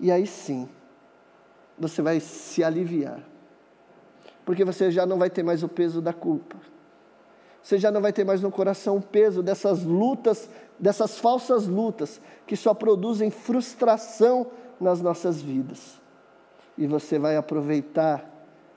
E 0.00 0.10
aí 0.10 0.26
sim, 0.26 0.68
você 1.78 2.00
vai 2.02 2.20
se 2.20 2.62
aliviar, 2.62 3.20
porque 4.44 4.64
você 4.64 4.90
já 4.90 5.04
não 5.04 5.18
vai 5.18 5.28
ter 5.28 5.42
mais 5.42 5.62
o 5.62 5.68
peso 5.68 6.00
da 6.00 6.12
culpa, 6.12 6.56
você 7.62 7.78
já 7.78 7.90
não 7.90 8.00
vai 8.00 8.12
ter 8.12 8.24
mais 8.24 8.40
no 8.40 8.50
coração 8.50 8.96
o 8.96 9.02
peso 9.02 9.42
dessas 9.42 9.84
lutas, 9.84 10.48
dessas 10.78 11.18
falsas 11.18 11.66
lutas 11.66 12.20
que 12.46 12.56
só 12.56 12.72
produzem 12.72 13.30
frustração 13.30 14.50
nas 14.80 15.02
nossas 15.02 15.42
vidas. 15.42 16.00
E 16.78 16.86
você 16.86 17.18
vai 17.18 17.36
aproveitar 17.36 18.24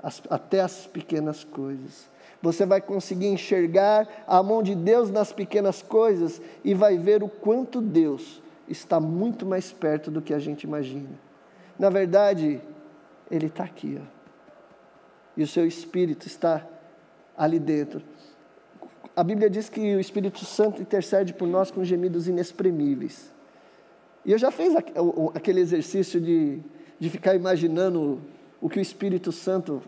as, 0.03 0.21
até 0.29 0.59
as 0.59 0.87
pequenas 0.87 1.43
coisas. 1.43 2.10
Você 2.41 2.65
vai 2.65 2.81
conseguir 2.81 3.27
enxergar 3.27 4.07
a 4.25 4.41
mão 4.41 4.63
de 4.63 4.73
Deus 4.73 5.11
nas 5.11 5.31
pequenas 5.31 5.81
coisas 5.81 6.41
e 6.63 6.73
vai 6.73 6.97
ver 6.97 7.23
o 7.23 7.29
quanto 7.29 7.79
Deus 7.79 8.41
está 8.67 8.99
muito 8.99 9.45
mais 9.45 9.71
perto 9.71 10.09
do 10.09 10.21
que 10.21 10.33
a 10.33 10.39
gente 10.39 10.63
imagina. 10.63 11.19
Na 11.77 11.89
verdade, 11.89 12.61
Ele 13.29 13.47
está 13.47 13.63
aqui, 13.63 13.99
ó. 14.01 14.05
e 15.37 15.43
o 15.43 15.47
seu 15.47 15.65
Espírito 15.65 16.25
está 16.25 16.65
ali 17.37 17.59
dentro. 17.59 18.01
A 19.15 19.23
Bíblia 19.23 19.49
diz 19.49 19.69
que 19.69 19.95
o 19.95 19.99
Espírito 19.99 20.45
Santo 20.45 20.81
intercede 20.81 21.33
por 21.33 21.47
nós 21.47 21.69
com 21.69 21.83
gemidos 21.83 22.27
inexprimíveis. 22.27 23.31
E 24.25 24.31
eu 24.31 24.37
já 24.37 24.51
fiz 24.51 24.73
aquele 25.33 25.59
exercício 25.59 26.21
de, 26.21 26.59
de 26.99 27.09
ficar 27.09 27.35
imaginando 27.35 28.21
o 28.59 28.69
que 28.69 28.79
o 28.79 28.81
Espírito 28.81 29.31
Santo. 29.31 29.81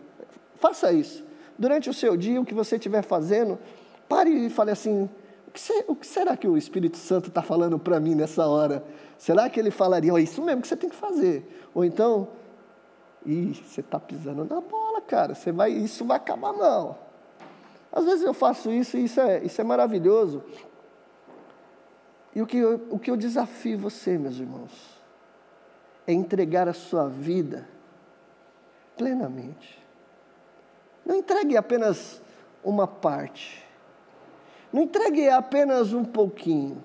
Faça 0.56 0.92
isso. 0.92 1.24
Durante 1.58 1.88
o 1.88 1.94
seu 1.94 2.16
dia, 2.16 2.40
o 2.40 2.44
que 2.44 2.54
você 2.54 2.76
estiver 2.76 3.02
fazendo, 3.02 3.58
pare 4.08 4.30
e 4.30 4.50
fale 4.50 4.70
assim: 4.70 5.08
o 5.86 5.94
que, 5.94 6.06
será 6.06 6.36
que 6.36 6.48
o 6.48 6.56
Espírito 6.56 6.96
Santo 6.96 7.28
está 7.28 7.42
falando 7.42 7.78
para 7.78 8.00
mim 8.00 8.14
nessa 8.14 8.46
hora? 8.46 8.84
Será 9.16 9.48
que 9.48 9.60
ele 9.60 9.70
falaria, 9.70 10.12
oh, 10.12 10.18
isso 10.18 10.42
mesmo 10.42 10.62
que 10.62 10.68
você 10.68 10.76
tem 10.76 10.90
que 10.90 10.96
fazer? 10.96 11.68
Ou 11.72 11.84
então, 11.84 12.28
ih, 13.24 13.54
você 13.54 13.80
está 13.80 14.00
pisando 14.00 14.44
na 14.44 14.60
bola, 14.60 15.00
cara, 15.00 15.34
vai, 15.52 15.70
isso 15.70 16.04
vai 16.04 16.16
acabar 16.16 16.52
não. 16.52 16.98
Às 17.92 18.04
vezes 18.04 18.24
eu 18.24 18.34
faço 18.34 18.72
isso 18.72 18.96
e 18.96 19.04
isso 19.04 19.20
é, 19.20 19.44
isso 19.44 19.60
é 19.60 19.64
maravilhoso. 19.64 20.42
E 22.34 22.42
o 22.42 22.46
que, 22.46 22.56
eu, 22.56 22.88
o 22.90 22.98
que 22.98 23.08
eu 23.08 23.16
desafio 23.16 23.78
você, 23.78 24.18
meus 24.18 24.40
irmãos, 24.40 24.72
é 26.04 26.12
entregar 26.12 26.68
a 26.68 26.72
sua 26.72 27.08
vida 27.08 27.68
plenamente. 28.96 29.83
Não 31.04 31.16
entregue 31.16 31.56
apenas 31.56 32.20
uma 32.62 32.86
parte. 32.86 33.64
Não 34.72 34.82
entregue 34.82 35.28
apenas 35.28 35.92
um 35.92 36.04
pouquinho. 36.04 36.82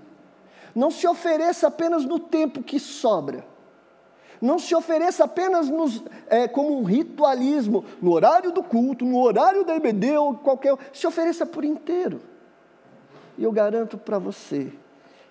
Não 0.76 0.92
se 0.92 1.08
ofereça 1.08 1.68
apenas 1.68 2.06
no 2.06 2.20
tempo 2.20 2.62
que 2.62 2.80
sobra. 2.80 3.46
Não 4.42 4.58
se 4.58 4.74
ofereça 4.76 5.26
apenas 5.26 5.70
nos, 5.70 6.04
é, 6.28 6.48
como 6.48 6.80
um 6.80 6.84
ritualismo, 6.84 7.84
no 8.02 8.12
horário 8.12 8.52
do 8.52 8.64
culto, 8.64 9.04
no 9.04 9.20
horário 9.22 9.66
da 9.66 9.76
EBD 9.76 10.18
ou 10.18 10.36
qualquer. 10.36 10.78
Se 10.94 11.08
ofereça 11.08 11.46
por 11.46 11.66
inteiro. 11.66 12.22
E 13.38 13.44
eu 13.44 13.52
garanto 13.52 13.98
para 13.98 14.18
você 14.20 14.72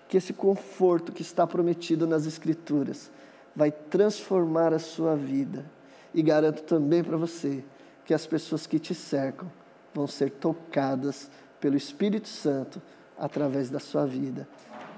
que 0.07 0.17
esse 0.17 0.33
conforto 0.33 1.11
que 1.11 1.21
está 1.21 1.45
prometido 1.45 2.07
nas 2.07 2.25
Escrituras 2.25 3.11
vai 3.55 3.71
transformar 3.71 4.73
a 4.73 4.79
sua 4.79 5.15
vida 5.15 5.65
e 6.13 6.21
garanto 6.21 6.63
também 6.63 7.03
para 7.03 7.17
você 7.17 7.63
que 8.09 8.13
as 8.15 8.25
pessoas 8.25 8.65
que 8.65 8.79
te 8.79 8.95
cercam 8.95 9.47
vão 9.93 10.07
ser 10.07 10.31
tocadas 10.31 11.29
pelo 11.61 11.77
Espírito 11.77 12.27
Santo 12.27 12.81
através 13.15 13.69
da 13.69 13.79
sua 13.79 14.03
vida. 14.03 14.49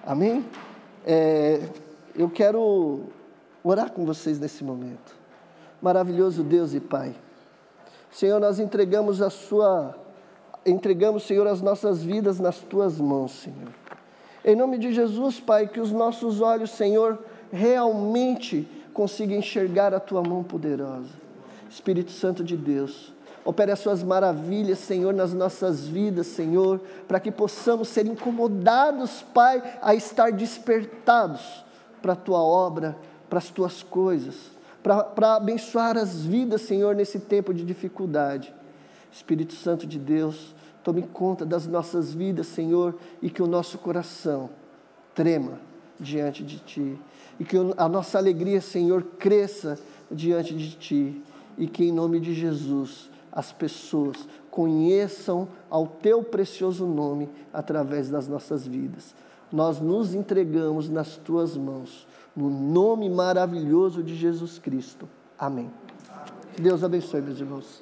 Amém? 0.06 0.46
É, 1.06 1.60
eu 2.16 2.30
quero 2.30 3.02
orar 3.62 3.92
com 3.92 4.06
vocês 4.06 4.40
nesse 4.40 4.64
momento. 4.64 5.14
Maravilhoso 5.82 6.42
Deus 6.42 6.74
e 6.74 6.80
Pai. 6.80 7.14
Senhor, 8.10 8.40
nós 8.40 8.60
entregamos 8.60 9.22
a 9.22 9.30
sua 9.30 9.94
entregamos, 10.66 11.24
Senhor, 11.24 11.46
as 11.48 11.62
nossas 11.62 12.02
vidas 12.02 12.40
nas 12.40 12.60
tuas 12.60 12.98
mãos, 12.98 13.34
Senhor. 13.34 13.74
Em 14.46 14.56
nome 14.56 14.78
de 14.78 14.94
Jesus, 14.94 15.38
Pai, 15.38 15.68
que 15.68 15.82
os 15.82 15.92
nossos 15.92 16.40
olhos, 16.40 16.72
Senhor, 16.72 17.20
realmente 17.52 18.66
consiga 18.94 19.36
enxergar 19.36 19.94
a 19.94 20.00
tua 20.00 20.24
mão 20.24 20.46
poderosa. 20.46 21.21
Espírito 21.72 22.12
Santo 22.12 22.44
de 22.44 22.58
Deus, 22.58 23.14
opere 23.46 23.72
as 23.72 23.80
suas 23.80 24.04
maravilhas, 24.04 24.78
Senhor, 24.80 25.14
nas 25.14 25.34
nossas 25.34 25.88
vidas, 25.88 26.28
Senhor, 26.28 26.82
para 27.08 27.18
que 27.18 27.32
possamos 27.32 27.88
ser 27.88 28.06
incomodados, 28.06 29.24
Pai, 29.34 29.80
a 29.82 29.96
estar 29.96 30.34
despertados 30.34 31.64
para 32.02 32.12
a 32.12 32.16
tua 32.16 32.40
obra, 32.40 32.98
para 33.30 33.40
as 33.40 33.50
tuas 33.50 33.82
coisas, 33.82 34.36
para 34.84 35.36
abençoar 35.36 35.98
as 35.98 36.26
vidas, 36.26 36.62
Senhor, 36.64 36.94
nesse 36.94 37.20
tempo 37.20 37.54
de 37.54 37.64
dificuldade. 37.64 38.54
Espírito 39.10 39.54
Santo 39.54 39.88
de 39.88 39.98
Deus, 39.98 40.54
tome 40.84 41.04
conta 41.04 41.46
das 41.46 41.68
nossas 41.68 42.14
vidas, 42.14 42.48
Senhor, 42.48 42.98
e 43.22 43.30
que 43.30 43.42
o 43.42 43.48
nosso 43.48 43.78
coração 43.78 44.50
trema 45.16 45.58
diante 45.98 46.44
de 46.44 46.60
Ti, 46.60 47.00
e 47.40 47.46
que 47.46 47.56
a 47.78 47.88
nossa 47.88 48.18
alegria, 48.18 48.60
Senhor, 48.60 49.04
cresça 49.18 49.80
diante 50.12 50.54
de 50.54 50.72
Ti, 50.76 51.22
e 51.58 51.68
que 51.68 51.86
em 51.86 51.92
nome 51.92 52.20
de 52.20 52.34
Jesus 52.34 53.10
as 53.32 53.52
pessoas 53.52 54.28
conheçam 54.50 55.48
ao 55.70 55.88
Teu 55.88 56.24
precioso 56.24 56.86
nome 56.86 57.30
através 57.54 58.10
das 58.10 58.28
nossas 58.28 58.68
vidas. 58.68 59.16
Nós 59.52 59.80
nos 59.80 60.14
entregamos 60.14 60.90
nas 60.90 61.18
Tuas 61.18 61.56
mãos, 61.56 62.08
no 62.36 62.50
nome 62.50 63.10
maravilhoso 63.10 64.04
de 64.04 64.16
Jesus 64.16 64.60
Cristo. 64.60 65.08
Amém. 65.38 65.70
Deus 66.60 66.84
abençoe, 66.84 67.22
meus 67.22 67.40
irmãos. 67.40 67.81